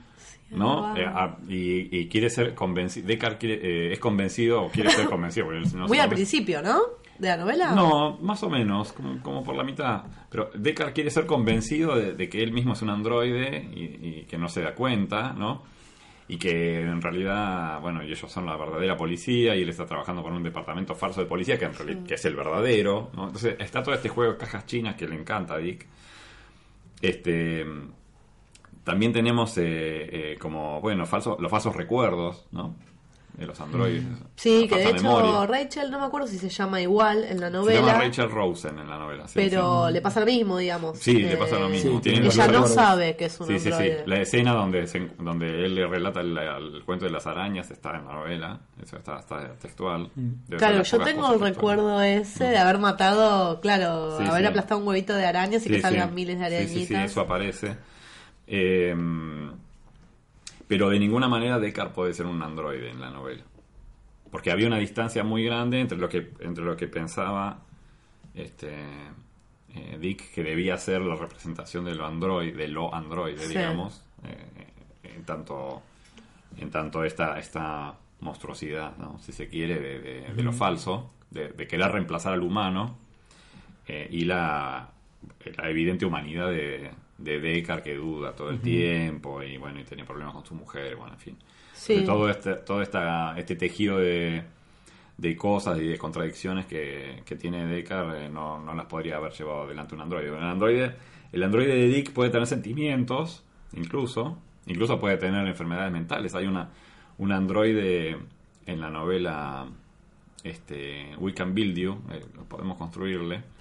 [0.51, 0.95] ¿no?
[0.95, 3.07] es Eh, a- y, y quiere ser convencido,
[3.39, 5.47] quiere, eh, es convencido o quiere ser convencido.
[5.75, 6.79] no Muy al principio, ¿no?
[7.19, 7.73] De la novela.
[7.73, 10.03] no, más o menos, como, como por la mitad.
[10.31, 14.25] Pero Deckard quiere ser convencido de, de que él mismo es un androide y, y
[14.29, 15.63] que no se da cuenta, ¿no?
[16.27, 20.23] Y que en realidad, bueno, y ellos son la verdadera policía y él está trabajando
[20.23, 23.27] con un departamento falso de policía que en realidad que es el verdadero, ¿no?
[23.27, 25.87] Entonces está todo este juego de cajas chinas que le encanta a Dick.
[27.03, 27.67] Este
[28.85, 29.63] también tenemos eh,
[30.33, 32.77] eh, como, bueno, falso, los falsos recuerdos, ¿no?
[33.37, 34.05] De los androides.
[34.37, 35.45] Sí, La que de hecho memoria.
[35.47, 38.79] Rachel, no me acuerdo si se llama igual en la Se llama novela, Rachel Rosen
[38.79, 39.27] en la novela.
[39.27, 39.93] sí, pero sí.
[39.93, 40.99] le pasa lo mismo, digamos.
[41.01, 42.01] Sí, le pasa lo mismo.
[42.01, 43.73] Sí, ella no sabe que es un Sí, sí, sí.
[43.73, 44.03] androide.
[44.07, 47.97] La escena donde, se- donde él le relata el, el cuento de las arañas está
[47.97, 48.61] en la novela.
[48.81, 50.11] Eso está, está textual.
[50.15, 54.47] Debe ser Claro, yo tengo el recuerdo ese de haber matado, claro, Sí, haber sí.
[54.47, 56.15] aplastado un huevito de arañas y que Sí, salgan sí.
[56.15, 56.87] miles de Sí, arañitas.
[56.87, 57.77] Sí, sí, eso aparece.
[58.47, 58.95] Eh,
[60.69, 63.43] pero de ninguna manera Deckard puede ser un androide en la novela.
[64.31, 67.59] Porque había una distancia muy grande entre lo que, entre lo que pensaba
[68.35, 68.75] este,
[69.75, 73.51] eh, Dick que debía ser la representación de lo androide, de lo androide, Sí.
[73.51, 74.67] digamos, eh,
[75.17, 75.83] en tanto,
[76.59, 79.19] en tanto esta, esta monstruosidad, ¿no?
[79.21, 82.97] si se quiere, de, de- de lo falso, de, de querer reemplazar al humano
[83.87, 84.89] eh, y la,
[85.57, 90.05] la evidente humanidad de, de Deckard que duda todo el tiempo y bueno y tiene
[90.05, 91.37] problemas con su mujer bueno en fin.
[91.73, 92.03] Sí.
[92.05, 94.43] Todo este todo esta, este tejido de,
[95.17, 99.33] de cosas y de contradicciones que, que tiene Deckard eh, no, no las podría haber
[99.33, 100.29] llevado adelante un androide.
[100.29, 100.97] El androide
[101.33, 103.45] el androide de Dick puede tener sentimientos
[103.75, 106.35] incluso incluso puede tener enfermedades mentales.
[106.35, 106.71] Hay una
[107.19, 108.17] un androide
[108.67, 109.67] en la novela
[110.43, 113.54] este We Can Build You eh, podemos construirle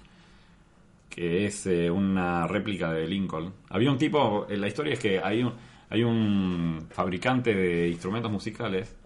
[1.14, 3.52] que es eh, una réplica de Lincoln.
[3.70, 5.52] Había un tipo, eh, la historia es que hay un,
[5.90, 8.96] hay un fabricante de instrumentos musicales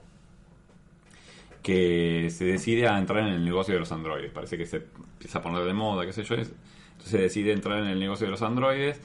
[1.63, 4.31] que se decide a entrar en el negocio de los androides.
[4.31, 4.77] Parece que se
[5.13, 6.35] empieza a poner de moda, qué sé yo.
[6.37, 6.53] es-
[6.93, 9.01] Entonces decide entrar en el negocio de los androides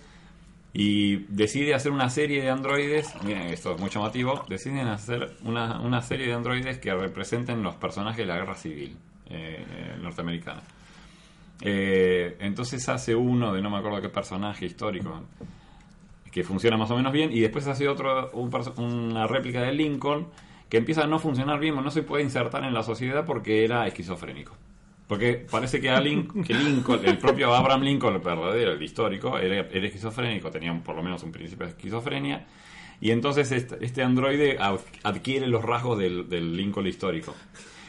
[0.72, 5.80] y decide hacer una serie de androides, miren, esto es muy llamativo, deciden hacer una,
[5.82, 8.98] una serie de androides que representen los personajes de la guerra civil
[9.30, 9.64] eh,
[10.02, 10.62] norteamericana.
[11.62, 15.22] Eh, entonces hace uno de no me acuerdo qué personaje histórico
[16.32, 18.32] que funciona más o menos bien y después hace otro
[18.78, 20.28] una réplica de Lincoln
[20.68, 23.86] que empieza a no funcionar bien no se puede insertar en la sociedad porque era
[23.88, 24.54] esquizofrénico.
[25.08, 29.38] Porque parece que, a Lin- que Lincoln, el propio Abraham Lincoln, el verdadero, el histórico,
[29.38, 32.48] era, esquizofrénico, tenía por lo menos un principio de esquizofrenia.
[33.00, 37.36] Y entonces este, androide ad- adquiere los rasgos del Lincoln histórico.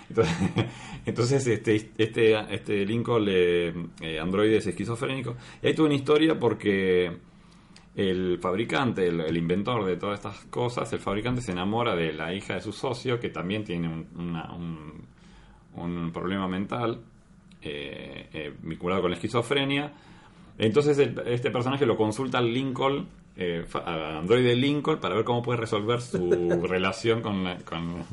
[0.09, 0.35] Entonces,
[1.07, 3.73] entonces este, este, este Lincoln eh,
[4.21, 5.37] androide es esquizofrénico.
[5.63, 7.17] Y hay toda una historia porque
[7.97, 12.35] el fabricante, el, el inventor de todas estas cosas, el fabricante se enamora de la
[12.35, 15.05] hija de su socio, que también tiene un, una- un-
[15.77, 17.01] un problema mental
[17.63, 19.93] eh, eh, vinculado con la esquizofrenia.
[20.59, 25.43] Entonces el- este personaje lo consulta al Lincoln, eh, al androide Lincoln, para ver cómo
[25.43, 26.29] puede resolver su
[26.69, 28.05] relación con la, con,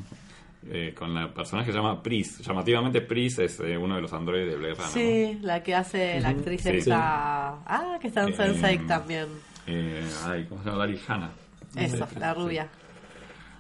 [0.70, 2.40] eh, con la persona que se llama Pris.
[2.40, 4.88] Llamativamente Pris es eh, uno de los androides de Blade Runner.
[4.88, 4.94] ¿no?
[4.94, 6.70] Sí, la que hace la actriz Sí.
[6.70, 7.50] esta...
[7.66, 9.28] Ah, que está en Eh, Sense8 también.
[9.68, 10.80] Eh, ay, ¿cómo se llama?
[10.80, 11.32] Daryl Hannah.
[11.76, 12.68] Eso, la rubia.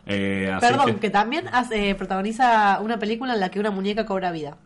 [0.05, 4.05] Eh, así Perdón, que- que, también hace- protagoniza una película en la que una muñeca
[4.05, 4.57] cobra vida.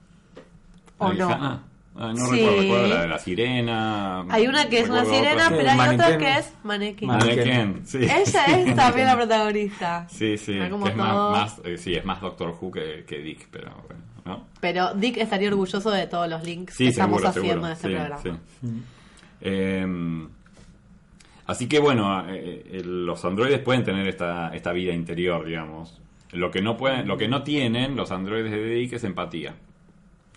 [0.98, 1.30] ¿O no?
[1.30, 1.64] Hannah.
[1.98, 2.32] Ah, no Sí.
[2.42, 4.26] recuerdo, recuerdo la de la sirena.
[4.30, 5.58] Hay una que es una sirena, otra.
[5.58, 7.08] pero hay otra que es manequín.
[7.08, 8.00] Mannequin, sí.
[8.00, 10.06] Ella es también la protagonista.
[10.10, 13.72] Sí, sí, como es más, eh, sí, es más Doctor Who que, que Dick, pero
[13.88, 14.46] bueno, ¿no?
[14.60, 17.68] Pero Dick estaría orgulloso de todos los links Sí, que estamos haciendo seguro.
[17.68, 18.22] en este sí, programa.
[18.24, 18.68] sí.
[19.42, 20.28] Eh,
[21.48, 26.02] así que bueno, eh, eh, los androides pueden tener esta, esta vida interior, digamos.
[26.32, 29.54] Lo que no pueden, lo que no tienen los androides de Dick es empatía.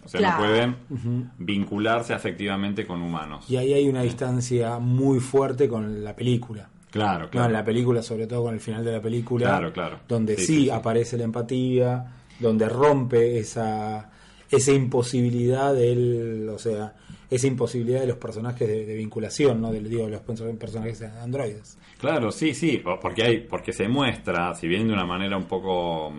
[0.04, 0.38] O sea, Claro.
[0.42, 3.44] no pueden vincularse afectivamente con humanos.
[3.50, 6.68] Y ahí hay una distancia muy fuerte con la película.
[6.90, 7.30] Claro, ¿no?
[7.30, 7.46] claro.
[7.48, 9.98] En la película, sobre todo con el final de la película, Claro, claro.
[10.08, 10.70] donde Sí, sí, sí, sí.
[10.70, 12.06] aparece la empatía,
[12.40, 14.10] donde rompe esa,
[14.50, 16.94] esa imposibilidad del, o sea,
[17.30, 19.70] esa imposibilidad de los personajes de, de vinculación, ¿no?
[19.72, 21.76] Digo, de los perso- personajes androides.
[22.00, 26.14] Claro, sí, sí, porque hay, porque se muestra, si bien de una manera un poco,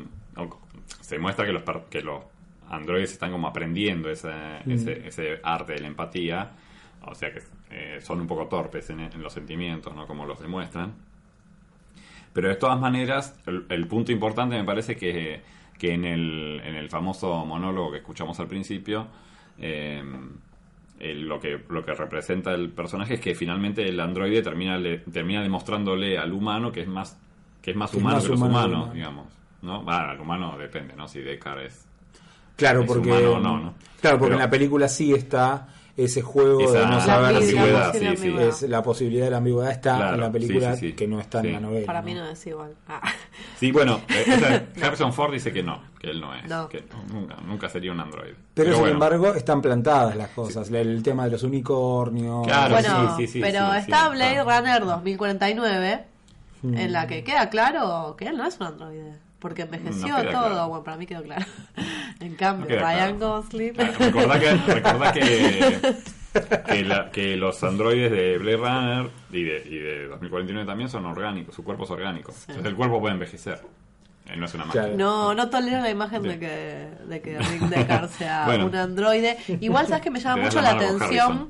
[1.01, 2.19] se muestra que los que los
[2.69, 4.31] androides están como aprendiendo ese,
[4.67, 6.51] ese, ese arte de la empatía,
[7.05, 7.41] o sea que
[7.71, 10.07] eh, son un poco torpes en, en los sentimientos, ¿no?
[10.07, 10.93] Como los demuestran.
[12.33, 15.41] Pero de todas maneras, el, el punto importante me parece que,
[15.77, 19.07] que en, el, en el famoso monólogo que escuchamos al principio,
[19.59, 20.03] eh,
[20.99, 24.99] el- lo, que, lo que representa el personaje es que finalmente el androide termina, le-
[24.99, 27.17] termina demostrándole al humano que es más,
[27.61, 28.93] que es más Que es humano más que humano humanos, humano.
[28.93, 29.25] digamos.
[29.61, 29.81] ¿no?
[29.83, 31.07] Bueno, al humano depende, ¿no?
[31.07, 31.85] Si Deckard es...
[32.59, 33.73] Claro, Es porque, humano o no, ¿no?
[33.99, 35.67] claro, porque Pero- en la película sí está
[35.97, 38.29] ese juego Esa de no saber La si sí, sí, sí.
[38.31, 40.93] la es la posibilidad de la ambigüedad está Claro, en la película sí, sí, sí.
[40.93, 41.47] que no está Sí.
[41.47, 41.85] en la novela.
[41.85, 42.73] Para mí no es igual.
[42.87, 43.01] Ah.
[43.59, 46.69] Sí, bueno, eh, o sea, Harrison Ford dice que no, que él no es, No.
[46.69, 48.35] que nunca, nunca sería un androide.
[48.53, 52.47] Pero, sin bueno, embargo están plantadas las cosas, el tema de los unicornios.
[52.47, 54.43] Claro, bueno, sí, sí, sí, pero sí, está sí, Blade.
[54.43, 56.05] Runner 2049,
[56.61, 56.77] Mm.
[56.77, 59.13] en la que queda claro que él no es un androide.
[59.39, 60.29] Porque envejeció No todo.
[60.31, 60.67] claro.
[60.67, 61.45] Bueno, para mí quedó claro.
[62.19, 63.41] en cambio, No Ryan claro.
[63.41, 63.73] Gosling.
[63.79, 65.93] Ah, Recordá que, recordá que,
[66.67, 71.05] que, la- que los androides de Blade Runner y de, y de 2049 también son
[71.05, 72.33] orgánicos, su cuerpo es orgánico.
[72.41, 73.61] Entonces el cuerpo puede envejecer.
[74.29, 74.83] Él no es una máquina.
[74.83, 74.97] Claro.
[74.97, 78.67] No, no tolero la imagen de que, de que Rick Deckard sea Bueno.
[78.67, 79.37] un androide.
[79.59, 81.49] Igual, ¿sabes que me llama mucho la atención?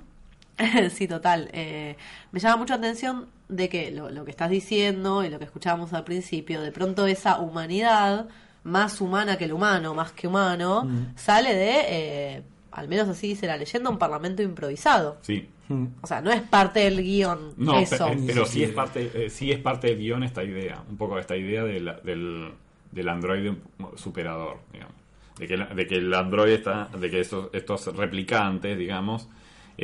[0.91, 1.49] sí, total.
[1.53, 1.95] eh,
[2.31, 5.45] me llama mucho la atención de que lo, lo que estás diciendo y lo que
[5.45, 8.27] escuchábamos al principio, de pronto esa humanidad,
[8.64, 11.14] más humana que el humano, más que humano, Mm.
[11.15, 15.18] sale de, eh, al menos así dice la leyenda, un parlamento improvisado.
[15.22, 15.48] Sí.
[15.69, 15.86] Mm.
[16.02, 18.07] O sea, no es parte del guion No, eso.
[18.07, 21.18] pe- pero, sí es parte, eh, sí es parte del guion esta idea, un poco
[21.18, 22.52] esta idea de la- del,
[22.91, 23.56] del androide
[23.95, 24.95] superador, digamos.
[25.38, 29.27] De que, la- de que el androide está, de que estos, estos replicantes, digamos,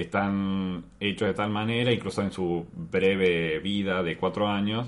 [0.02, 4.88] están hechos de tal manera, incluso en su breve vida de cuatro años,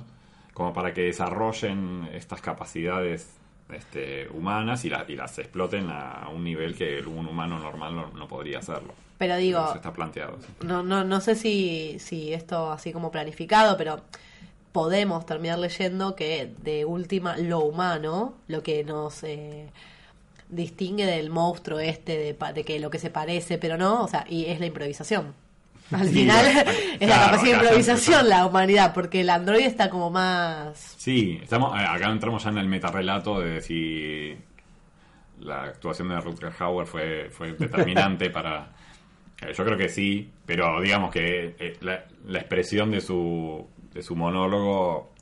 [0.54, 3.34] como para que desarrollen estas capacidades
[3.72, 8.08] este, humanas y, la- y las exploten a un nivel que un humano normal no,
[8.12, 8.94] no podría hacerlo.
[9.18, 10.38] Pero digo, Eso está planteado.
[10.64, 14.02] no, no, no sé si, si esto así como planificado, pero
[14.72, 19.70] podemos terminar leyendo que de última lo humano, lo que nos eh,
[20.50, 24.26] distingue del monstruo este, de, de que lo que se parece, pero no, o sea,
[24.30, 25.34] y es la improvisación.
[25.92, 26.46] Al Sí, final
[27.00, 30.96] es la capacidad de improvisación la humanidad, porque el androide está como más...
[30.98, 34.36] Sí, estamos, eh, acá entramos ya en el metarrelato de si
[35.40, 38.74] la actuación de Rutger Hauer fue, fue determinante para...
[39.42, 44.02] eh, yo creo que sí, pero digamos que eh, la, la expresión de su, de
[44.02, 45.14] su monólogo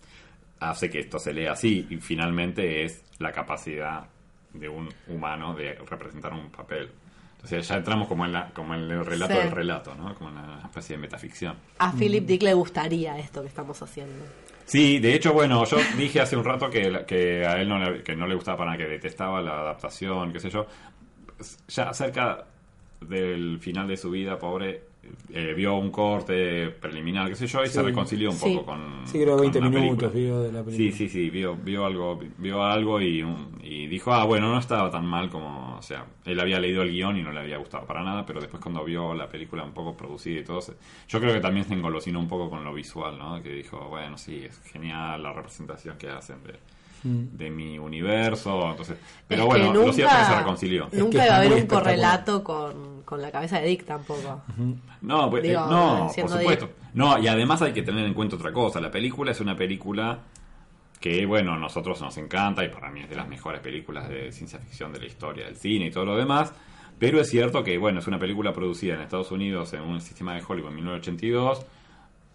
[0.59, 4.07] hace que esto se lea así y finalmente es la capacidad
[4.59, 6.89] de un humano de representar un papel.
[7.35, 9.39] Entonces ya entramos como en, la, como en el relato Sí.
[9.39, 10.15] del relato, ¿no?
[10.15, 11.55] Como en una especie de metaficción.
[11.77, 14.25] A Philip Dick le gustaría esto que estamos haciendo.
[14.65, 18.01] Sí, de hecho, bueno, yo dije hace un rato que, que a él no le,
[18.01, 20.65] que no le gustaba para nada, que detestaba la adaptación, qué sé yo.
[21.67, 22.45] Ya cerca
[23.01, 24.81] del final de su vida, pobre,
[25.33, 27.81] eh, vio un corte preliminar, qué sé yo, y se Sí.
[27.85, 28.49] reconcilió un Sí.
[28.53, 29.01] poco con.
[29.05, 30.97] Sí, creo con 20 la minutos vio de la Sí, película.
[30.97, 34.89] sí, sí, vio, vio algo, vio algo y, un- y dijo, ah, bueno, no estaba
[34.91, 37.85] tan mal como, o sea, él había leído el guion y no le había gustado
[37.85, 40.73] para nada, pero después cuando vio la película un poco producida y todo, se-
[41.07, 43.41] yo creo que también se engolosinó un poco con lo visual, ¿no?
[43.43, 46.53] Que dijo, bueno, sí, es genial la representación que hacen de,
[47.05, 50.89] de mi universo, entonces, pero Es bueno, que lo cierto es que se reconcilió.
[50.91, 54.41] Nunca es iba a haber un correlato con, con la cabeza de Dick tampoco.
[55.01, 56.69] No, pues, eh, no, por supuesto.
[56.95, 58.81] No, y además hay que tener en cuenta otra cosa.
[58.81, 60.19] La película es una película
[60.99, 64.31] que, bueno, a nosotros nos encanta y para mí es de las mejores películas de
[64.31, 66.53] ciencia ficción de la historia del cine y todo lo demás.
[66.97, 70.33] Pero es cierto que, bueno, es una película producida en Estados Unidos en un sistema
[70.33, 71.65] de Hollywood en 1982,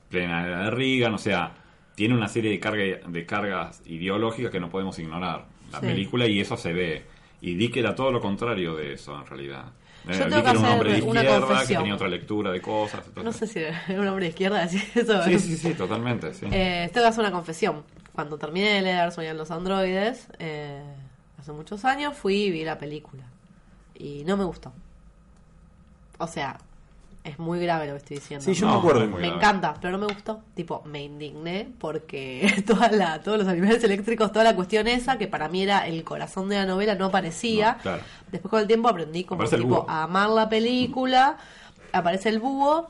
[0.08, 1.54] plena era de Reagan, o sea,
[2.00, 5.44] tiene una serie de, carga, de cargas ideológicas que no podemos ignorar.
[5.70, 5.86] La Sí.
[5.86, 7.02] película y eso se ve.
[7.42, 9.66] Y Dick era todo lo contrario de eso, en realidad.
[10.06, 13.04] Yo Eh, tengo que era un hombre de izquierda que tenía otra lectura de cosas.
[13.22, 15.22] No sé si era un hombre de izquierda decir eso.
[15.24, 16.46] Sí, sí, sí, totalmente, sí.
[16.50, 17.82] Eh, tengo que hacer una confesión.
[18.14, 20.82] Cuando terminé de leer Soñan los androides, eh,
[21.38, 23.24] hace muchos años, fui y vi la película.
[23.94, 24.72] Y no me gustó.
[26.16, 26.56] O sea,
[27.22, 28.44] es muy grave lo que estoy diciendo.
[28.44, 29.00] Sí, yo No, me acuerdo.
[29.06, 29.26] me grave.
[29.28, 30.40] encanta, pero no me gustó.
[30.54, 35.28] Tipo, me indigné porque toda la, todos los animales eléctricos, toda la cuestión esa, que
[35.28, 37.72] para mí era el corazón de la novela, no aparecía.
[37.72, 38.02] No, claro.
[38.32, 41.36] Después con el tiempo aprendí como Aparece tipo a amar la película.
[41.92, 42.86] Aparece el búho.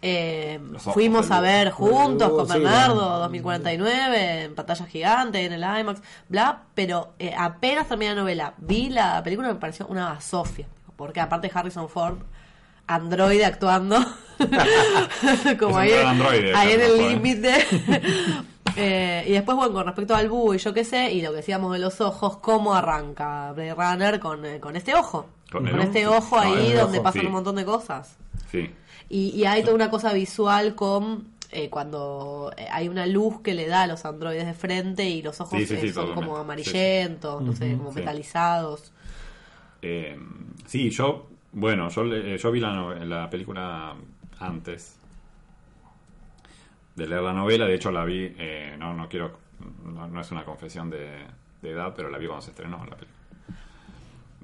[0.00, 3.18] Eh, fuimos a ver juntos con Bernardo, bueno.
[3.18, 8.90] 2049, en pantalla gigante, en el IMAX, bla, pero eh, apenas terminé la novela, vi
[8.90, 12.18] la película y me pareció una basofia, porque aparte Harrison Ford,
[12.88, 14.04] androide actuando,
[15.60, 17.10] como ahí, androide, ahí en el ¿eh?
[17.10, 17.54] límite.
[18.80, 21.38] Eh, y después, bueno, con respecto al búho y yo qué sé, y lo que
[21.38, 25.26] decíamos de los ojos, ¿cómo arranca Blade Runner con, eh, con este ojo?
[25.50, 26.36] Con Con, este ojo.
[26.36, 27.26] No, ahí donde ojo, pasan sí.
[27.26, 28.16] un montón de cosas.
[28.52, 28.70] Sí.
[29.08, 33.66] Y, y hay toda una cosa visual con eh, cuando hay una luz que le
[33.66, 37.42] da a los androides de frente y los ojos Sí, sí, sí, son como amarillentos,
[37.42, 38.92] no sé, como metalizados.
[39.80, 40.18] Eh,
[40.66, 43.94] sí, yo, bueno, yo, le- yo vi la, la película
[44.40, 44.98] antes
[46.94, 49.38] de leer la novela, de hecho la vi, eh, no, no quiero,
[49.84, 51.24] no, no es una confesión de,
[51.62, 53.18] de edad, pero la vi cuando se estrenó la película.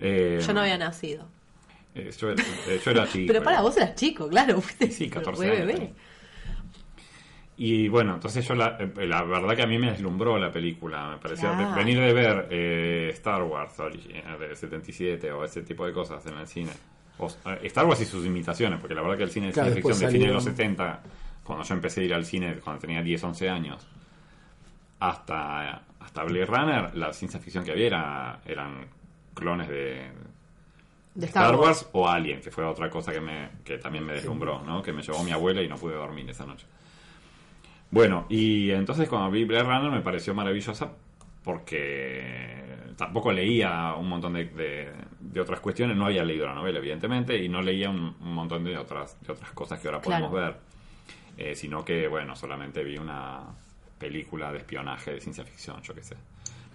[0.01, 1.27] Eh, Yo no había nacido.
[1.95, 3.27] eh, yo, era- eh, yo era chico.
[3.33, 4.61] Pero para era- vos eras chico, claro.
[4.61, 5.67] fuiste Sí, 14 re años.
[5.67, 5.93] bebé.
[7.57, 11.11] Y bueno, entonces yo la, eh, la verdad que a mí me deslumbró la película.
[11.11, 11.75] Me parecía Claro.
[11.77, 13.75] venir de ver eh, Star Wars
[14.09, 16.73] eh, de 77 o ese tipo de cosas en el cine.
[17.19, 17.29] O,
[17.63, 19.93] Star Wars y sus imitaciones, porque la verdad que el cine de Claro, ciencia ficción
[19.93, 21.03] después de fines de los salieron- 70,
[21.45, 23.87] cuando yo empecé a ir al cine cuando tenía 10, 11 años,
[25.01, 28.87] hasta, hasta Blade Runner, la ciencia ficción que había era, eran
[29.35, 30.11] clones de,
[31.15, 31.89] De Star, Wars.
[31.93, 34.83] o Alien, que fue otra cosa que, me, que también me deslumbró, ¿no?
[34.83, 36.67] Que me llevó mi abuela y no pude dormir esa noche.
[37.91, 40.91] Bueno, y entonces cuando vi Blade Runner me pareció maravillosa
[41.45, 44.93] porque tampoco leía un montón de, de-
[45.33, 48.63] de otras cuestiones, no había leído la novela, evidentemente, y no leía un, un montón
[48.65, 50.29] de otras, de otras cosas que ahora Claro.
[50.31, 50.75] podemos ver,
[51.37, 53.43] Eh, sino que, bueno, solamente vi una
[53.99, 56.17] película de espionaje de ciencia ficción, yo qué sé.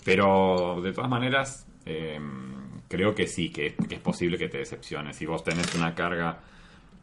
[0.04, 2.20] Pero de todas maneras, eh,
[2.90, 5.16] creo que sí, que, que es posible que te decepciones.
[5.16, 6.40] Si vos tenés una carga,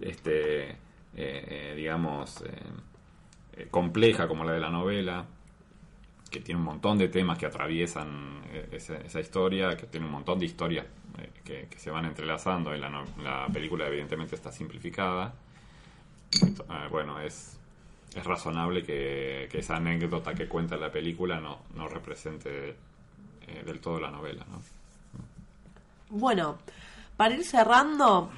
[0.00, 0.76] este, eh,
[1.14, 2.50] eh, digamos, eh,
[3.54, 5.24] eh, compleja como la de la novela,
[6.30, 10.12] que tiene un montón de temas que atraviesan eh, esa, esa historia, que tiene un
[10.12, 10.86] montón de historias
[11.18, 15.32] eh, que, se van entrelazando y la, la película evidentemente está simplificada.
[16.42, 17.58] Eh, bueno, es,
[18.14, 22.76] es razonable que, esa anécdota que cuenta la película no, no represente
[23.64, 24.44] del todo la novela.
[24.50, 24.60] ¿no?
[26.10, 26.58] Bueno,
[27.16, 28.30] para ir cerrando,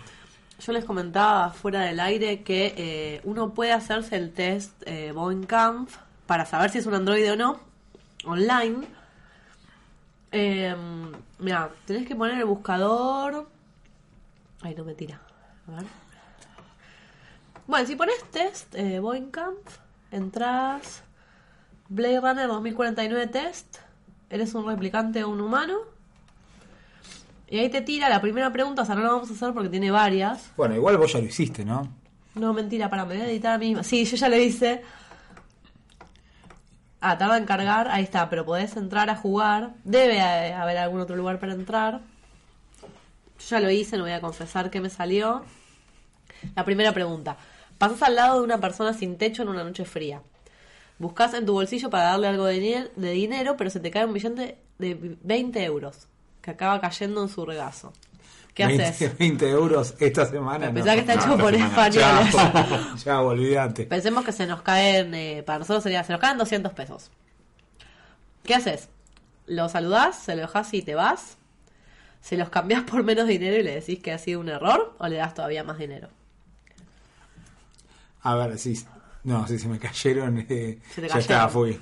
[0.61, 5.97] yo les comentaba fuera del aire que uno puede hacerse el test eh, Boeing-Kampf
[6.27, 7.68] para saber si es un androide o no,
[8.25, 8.87] online.
[10.31, 10.75] Eh,
[11.39, 13.49] mira, tenés que poner el buscador.
[14.63, 15.21] Ay, no me tira.
[15.67, 15.87] A ver.
[17.67, 19.79] Bueno, si pones test eh, Boeing-Kampf,
[20.11, 21.03] entras
[21.89, 23.77] Blade Runner 2049 test,
[24.31, 25.77] eres un replicante o un humano.
[27.51, 29.69] Y ahí te tira la primera pregunta, o sea, no la vamos a hacer porque
[29.69, 30.51] tiene varias.
[30.57, 31.89] Bueno, igual vos ya lo hiciste, ¿no?
[32.35, 33.83] No, mentira, para, me voy a editar a mí misma.
[33.83, 34.83] Sí, yo ya lo hice.
[37.01, 39.75] Ah, tarda en cargar, ahí está, pero podés entrar a jugar.
[39.85, 42.01] Debe eh, haber algún otro lugar para entrar.
[43.39, 45.45] Yo ya lo hice, no voy a confesar que me salió.
[46.57, 47.37] La primera pregunta.
[47.79, 50.23] Pasás al lado de una persona sin techo en una noche fría.
[50.99, 54.13] Buscas en tu bolsillo para darle algo de, de dinero, pero se te cae un
[54.13, 56.09] billete de 20 euros
[56.43, 57.93] que acaba cayendo en su regazo.
[58.55, 59.19] ¿Qué 20, haces?
[59.19, 60.73] 20 euros esta semana.
[60.73, 62.31] Pensá que está No, hecho por españoles.
[62.33, 63.85] Chao, chao, olvídate.
[63.87, 67.11] Pensemos que se nos caen, eh, para nosotros sería, se nos caen 200 pesos.
[68.45, 68.89] ¿Qué haces?
[69.47, 71.37] Lo saludás, se lo dejás y te vas.
[72.21, 74.95] ¿Se los cambiás por menos dinero y le decís que ha sido un error?
[74.99, 76.09] ¿O le das todavía más dinero?
[78.23, 78.85] A ver, sí.
[79.25, 80.39] No, sí, se me cayeron.
[80.49, 81.19] eh, Se te ya cayeron.
[81.21, 81.81] está, fui.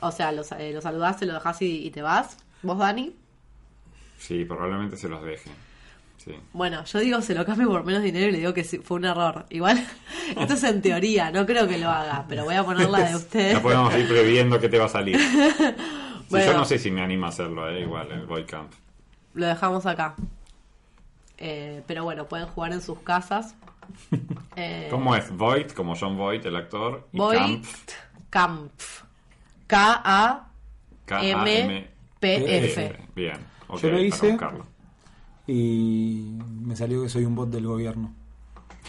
[0.00, 2.36] O sea, eh, lo saludás, se lo dejás y, y te vas.
[2.62, 3.16] ¿Vos, Dani?
[4.26, 5.50] Sí, probablemente se los deje.
[6.16, 6.34] Sí.
[6.54, 8.96] Bueno, yo digo se lo cambio por menos dinero y le digo que sí, fue
[8.96, 9.44] un error.
[9.50, 9.86] Igual,
[10.40, 13.16] esto es en teoría, no creo que lo haga, pero voy a poner la de
[13.16, 13.52] ustedes.
[13.52, 15.18] Ya podemos ir previendo qué te va a salir.
[16.24, 16.52] Sí, Bueno.
[16.52, 18.72] yo no sé si me animo a hacerlo, eh, igual, el Boy Camp.
[19.34, 20.14] Lo dejamos acá.
[21.36, 23.54] Eh, pero bueno, pueden jugar en sus casas.
[24.56, 25.30] Eh, ¿Cómo es?
[25.30, 27.06] Voight, como John Voight, el actor.
[27.12, 27.66] Y Voight
[28.30, 29.02] Kampf.
[33.14, 33.53] Bien.
[33.80, 34.36] Yo lo hice.
[35.46, 38.12] Y me salió que soy un bot del gobierno.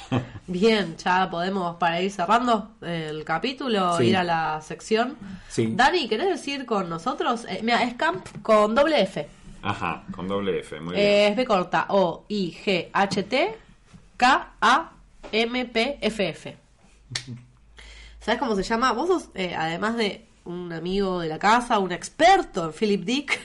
[0.48, 4.06] Bien, ya podemos, para ir cerrando el capítulo, Sí.
[4.06, 5.18] ir a la sección.
[5.49, 5.72] Sí.
[5.76, 7.45] Dani, ¿querés decir con nosotros?
[7.49, 9.28] Eh, mira, es Camp con doble F.
[9.64, 11.32] Ajá, con doble F, muy Eh, bien.
[11.32, 11.88] es B corta
[15.32, 16.57] O-I-G-H-T-K-A-M-P-F-F.
[18.20, 18.91] ¿Sabes cómo se llama?
[18.94, 23.40] Vos sos, eh, además de un amigo de la casa, un experto en Philip Dick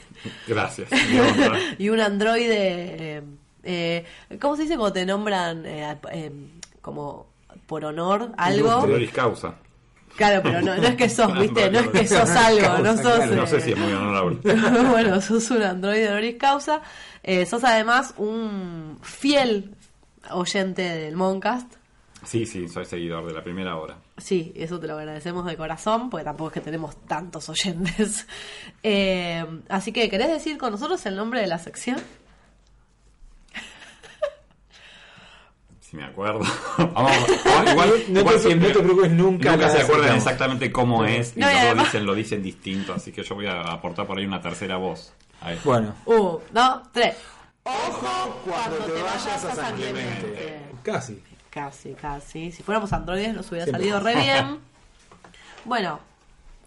[0.46, 0.90] Gracias.
[1.78, 3.16] y un androide.
[3.18, 3.22] eh,
[3.62, 4.04] eh,
[4.40, 5.96] ¿Cómo se dice cuando te nombran eh,
[6.80, 7.26] como
[7.66, 8.76] por honor algo.
[8.76, 9.54] Honoris causa.
[10.16, 13.16] Claro, pero no, no es que sos, viste, no es que sos algo, no sos.
[13.16, 14.38] Claro, No sé si es muy honorable.
[14.90, 16.82] bueno, sos un androide honoris causa.
[17.22, 19.74] Eh, sos además un fiel
[20.30, 21.74] oyente del Moncast.
[22.24, 23.96] Sí, sí, soy seguidor de la primera hora.
[24.18, 28.26] Sí, eso te lo agradecemos de corazón, porque tampoco es que tenemos tantos oyentes.
[28.82, 31.98] Eh, así que, ¿querés decir con nosotros el nombre de la sección?
[35.80, 36.40] Si me acuerdo.
[36.78, 36.94] Vamos,
[37.44, 41.04] vamos, igual, No igual te- siempre- no te preocupes, nunca Nunca se acuerdan exactamente cómo
[41.04, 43.60] es y No, y todos además- dicen, lo dicen distinto, así que yo voy a
[43.62, 45.12] aportar por ahí una tercera voz.
[45.40, 45.58] Ahí.
[45.64, 47.16] Bueno, Un, dos, tres.
[47.64, 50.60] cuando te vayas a San Clemente.
[50.84, 51.22] casi.
[51.50, 52.52] Casi, casi.
[52.52, 53.82] Si fuéramos androides nos hubiera Siempre.
[53.90, 54.58] salido re bien.
[55.66, 56.00] Bueno,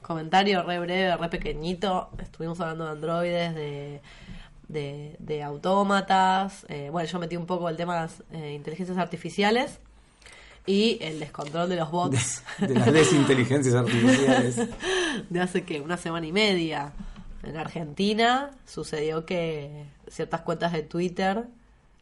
[0.04, 2.10] comentario re breve, re pequeñito.
[2.20, 4.02] Estuvimos hablando de androides, de,
[4.68, 6.66] de, de autómatas.
[6.70, 9.80] Eh, bueno, yo metí un poco el tema de las eh, inteligencias artificiales
[10.68, 14.58] y el descontrol de los bots De las desinteligencias artificiales.
[15.30, 16.94] de hace que una semana y media.
[17.42, 21.46] En Argentina sucedió que ciertas cuentas de Twitter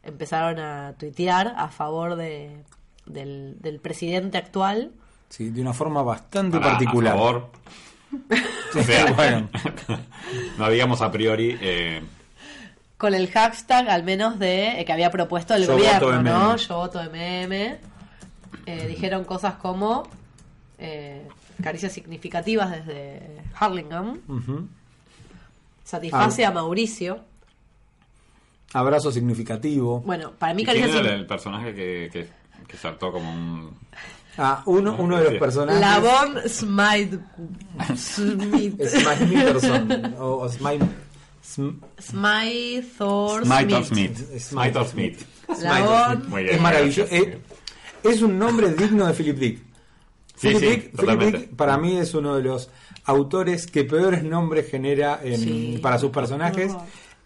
[0.02, 2.62] empezaron a tuitear a favor de,
[3.06, 4.92] del, del presidente actual.
[5.28, 7.14] Sí, de una forma bastante Para, particular.
[7.14, 7.50] A favor.
[8.72, 9.48] Sí, O sea, bueno,
[10.58, 11.56] no digamos a priori.
[11.60, 12.02] eh,
[12.98, 16.50] con el hashtag al menos de eh, que había propuesto el Yo gobierno, voto ¿no?
[16.52, 16.56] MM.
[16.58, 17.52] Yo voto MM.
[18.66, 20.04] Eh, dijeron cosas como
[20.78, 21.26] eh,
[21.62, 24.20] caricias significativas desde Harlingham.
[24.28, 24.68] ujú.
[25.84, 26.48] Satisface Ah.
[26.48, 27.20] a Mauricio.
[28.72, 30.00] Abrazo significativo.
[30.00, 32.28] Bueno, para mí ¿y ¿Quién caricias era signi- el, personaje que, que,
[32.66, 33.70] que saltó como un.
[34.38, 35.78] Ah, uno, uno de los personajes.
[35.80, 37.18] Lavon Smite
[37.96, 38.80] Smith.
[38.82, 40.14] Smite Peterson.
[40.18, 40.82] O, o Smith.
[41.42, 41.84] Smith.
[44.38, 45.20] Smythor Smith.
[45.62, 46.28] Lavon.
[46.30, 47.14] Muy bien, Es maravilloso.
[47.14, 47.38] Eh,
[48.02, 49.58] es un nombre digno de Philip Dick.
[50.36, 51.20] Sí, Philip, sí, Dick, Philip.
[51.20, 52.70] Dick, para mí es uno de los
[53.04, 55.78] autores que peores nombres genera en- Sí.
[55.82, 56.72] para sus personajes.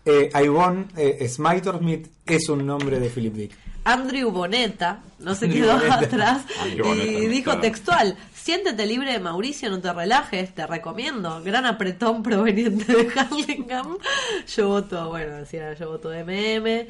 [0.06, 3.52] Eh, Ivonne eh, Smiter Smith es un nombre de Philip Dick.
[3.84, 6.42] Andrew Boneta no se quedó atrás
[6.82, 7.60] Boneta, y dijo claro.
[7.60, 11.42] textual: Siéntete libre de Mauricio, no te relajes, te recomiendo.
[11.42, 13.96] Gran apretón proveniente de Harlingham.
[14.56, 16.88] Yo voto, bueno, decía, yo voto de MM.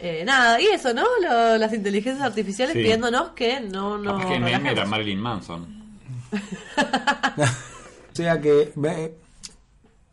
[0.00, 1.04] Eh, nada, y eso, ¿no?
[1.22, 2.80] Lo- las inteligencias artificiales Sí.
[2.82, 4.24] pidiéndonos que no nos.
[4.24, 4.84] Que meme era.
[4.84, 5.66] Marilyn Manson.
[8.12, 9.14] O sea que, eh,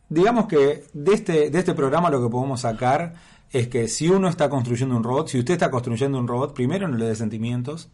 [0.08, 3.14] digamos que de este, de este programa lo que podemos sacar
[3.50, 6.88] es que si uno está construyendo un robot, si usted está construyendo un robot, primero
[6.88, 7.88] no le dé sentimientos,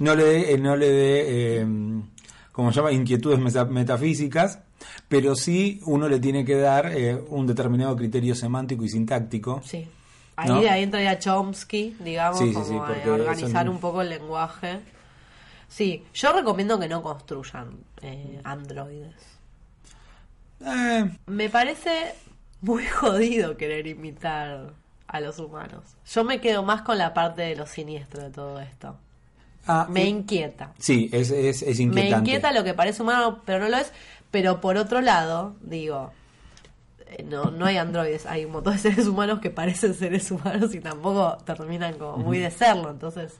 [0.00, 1.66] no le dé, eh, no le dé, eh,
[2.52, 4.60] como se llama, inquietudes meta- metafísicas,
[5.08, 9.60] pero sí uno le tiene que dar eh, un determinado criterio semántico y sintáctico.
[9.64, 9.88] Sí.
[10.36, 10.56] Ahí, ¿No?
[10.58, 14.80] ahí entraría Chomsky, digamos, Sí, sí, como sí, organizar son- un poco el lenguaje.
[15.68, 19.14] Sí, yo recomiendo que no construyan eh, androides.
[20.66, 22.14] Eh, Me parece
[22.60, 24.72] muy jodido querer imitar
[25.06, 25.82] a los humanos.
[26.12, 28.96] Yo me quedo más con la parte de lo siniestro de todo esto.
[29.66, 30.72] ah, Me eh, inquieta.
[30.78, 32.16] sí, es, es, es Me inquietante.
[32.30, 33.92] inquieta lo que parece humano, pero no lo es.
[34.30, 36.10] Pero por otro lado, digo,
[37.06, 40.74] eh, no, no hay androides, hay un montón de seres humanos que parecen seres humanos
[40.74, 42.90] y tampoco terminan como muy de serlo.
[42.90, 43.34] Entonces,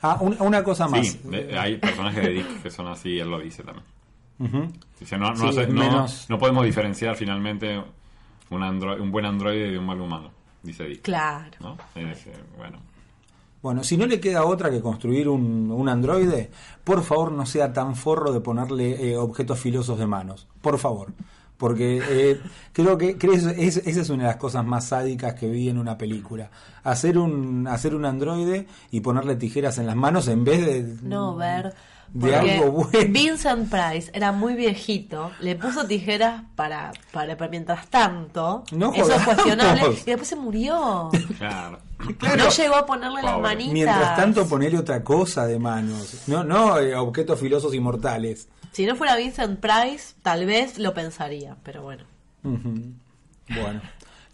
[0.00, 1.04] Ah, un- una cosa más.
[1.08, 1.20] Sí,
[1.58, 3.84] hay personajes de Dick que son así, él lo dice también.
[5.00, 7.82] Dice, no, no, Sí, sé- no- menos- no podemos diferenciar finalmente
[8.50, 10.30] un, andro- un buen androide de un mal humano,
[10.62, 11.02] dice Dick.
[11.02, 11.76] claro.
[12.56, 12.78] bueno,
[13.60, 16.50] Bueno, si no le queda otra que construir un, un androide,
[16.84, 20.46] por favor no sea tan forro de ponerle eh, objetos filosos de manos.
[20.62, 21.12] Por favor.
[21.56, 22.40] Porque eh,
[22.72, 25.68] creo que creo que es- esa es una de las cosas más sádicas que vi
[25.68, 26.50] en una película.
[26.84, 30.96] Hacer un, hacer un androide y ponerle tijeras en las manos en vez de...
[31.02, 31.74] No ver.
[32.12, 33.12] De porque algo bueno.
[33.12, 38.64] Vincent Price era muy viejito, le puso tijeras para, para, para mientras tanto.
[38.72, 39.96] No eso es cuestionable.
[40.06, 41.10] Y después se murió.
[41.38, 41.80] claro.
[42.36, 43.72] No llegó a ponerle las manitas.
[43.72, 46.22] Mientras tanto ponerle otra cosa de manos.
[46.28, 48.48] No, no eh, objetos filosos inmortales.
[48.72, 52.04] Si no fuera Vincent Price, tal vez lo pensaría, pero bueno.
[52.42, 53.80] Bueno.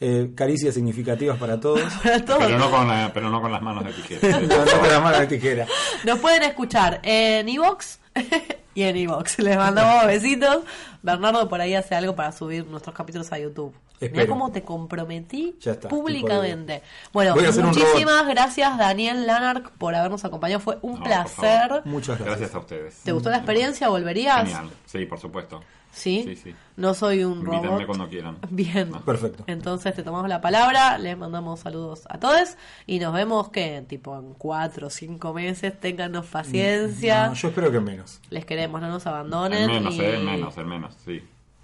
[0.07, 1.81] Eh, caricias significativas para todos.
[2.03, 2.45] Para todos.
[2.45, 4.39] Pero no con, la- pero no con las manos de tijera.
[4.41, 5.67] No, no con la mano de tijera.
[6.05, 8.01] Nos pueden escuchar en Evox
[8.75, 9.39] y en Evox.
[9.39, 10.59] Les mandamos besitos.
[11.03, 13.75] Bernardo por ahí hace algo para subir nuestros capítulos a YouTube.
[14.01, 14.27] Espero.
[14.27, 16.83] cómo te comprometí Ya está, públicamente.
[17.13, 20.61] Bueno, muchísimas gracias Daniel Lanark por habernos acompañado.
[20.61, 21.81] Fue un No, placer.
[21.87, 22.27] Muchas gracias.
[22.41, 22.95] Gracias a ustedes.
[23.05, 23.89] ¿Te gustó la experiencia?
[23.89, 24.43] ¿Volverías?
[24.49, 24.71] Genial.
[24.85, 25.63] Sí, por supuesto.
[25.95, 26.25] ¿Sí?
[26.27, 26.55] Sí, sí.
[26.77, 27.87] No soy un Invítenme robot.
[27.87, 28.37] cuando quieran.
[28.51, 28.91] Bien.
[29.07, 29.45] Perfecto.
[29.47, 32.57] Entonces te tomamos la palabra, les mandamos saludos a todos
[32.87, 37.29] y nos vemos que tipo en cuatro o cinco meses, téngannos paciencia.
[37.29, 38.21] No, yo espero que menos.
[38.31, 39.63] Les queremos, no nos abandonen.
[39.63, 40.01] En menos, y...
[40.01, 41.23] eh, en menos, en menos, sí.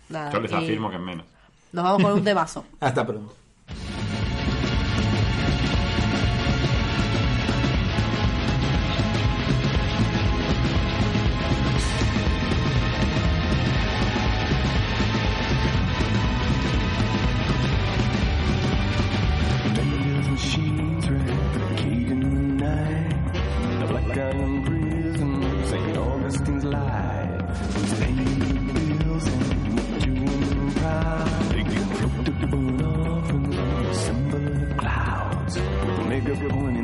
[0.08, 1.26] Nada, Yo les afirmo que en menos.
[1.72, 2.64] Nos vamos con un temazo.
[2.80, 3.34] Hasta pronto.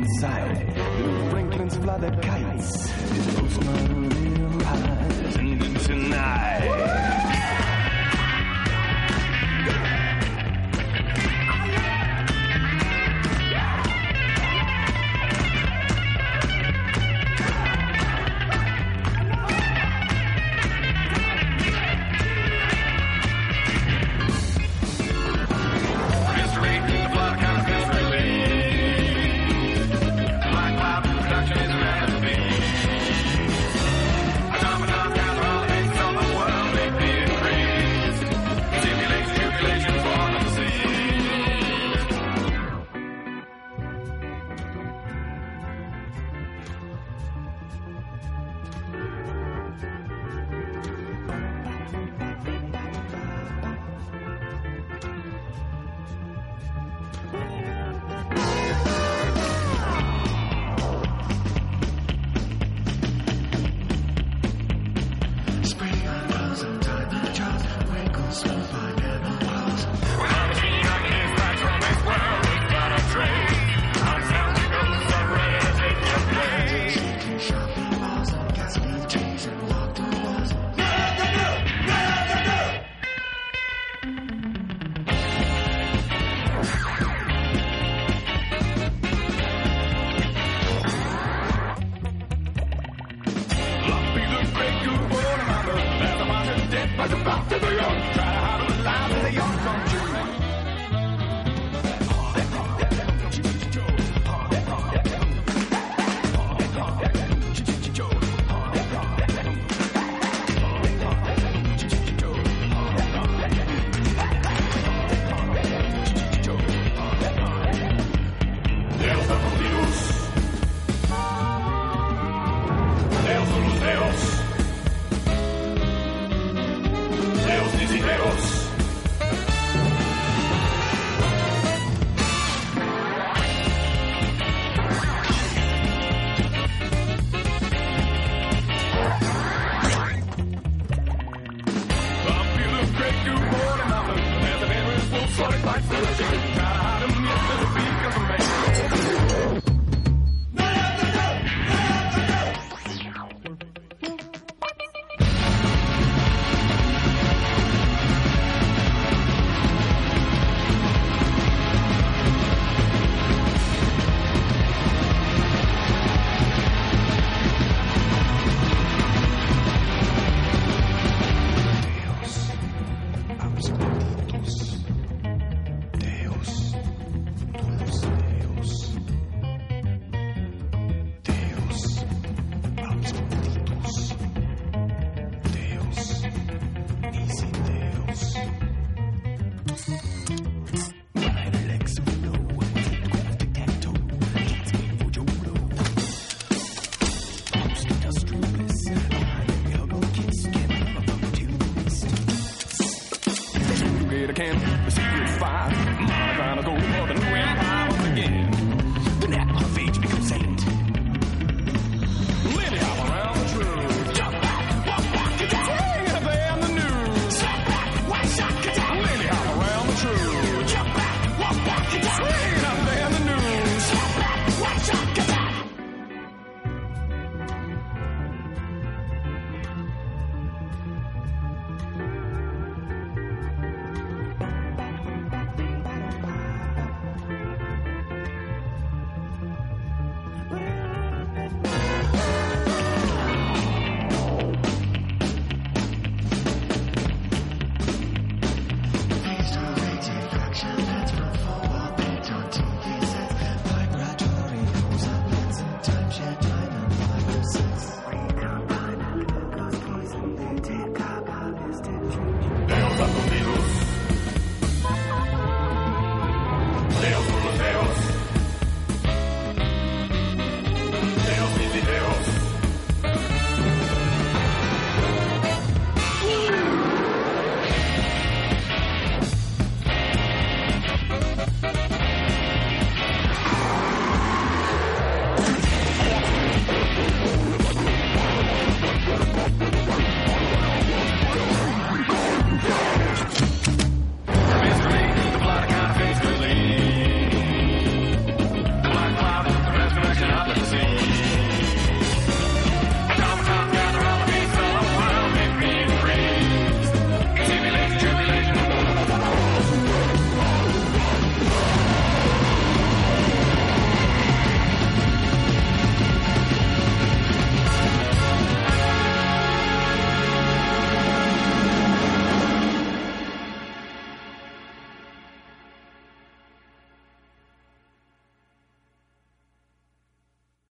[0.07, 0.67] inside.
[0.97, 2.91] Little Franklin's fly that kites.
[3.35, 4.06] Postman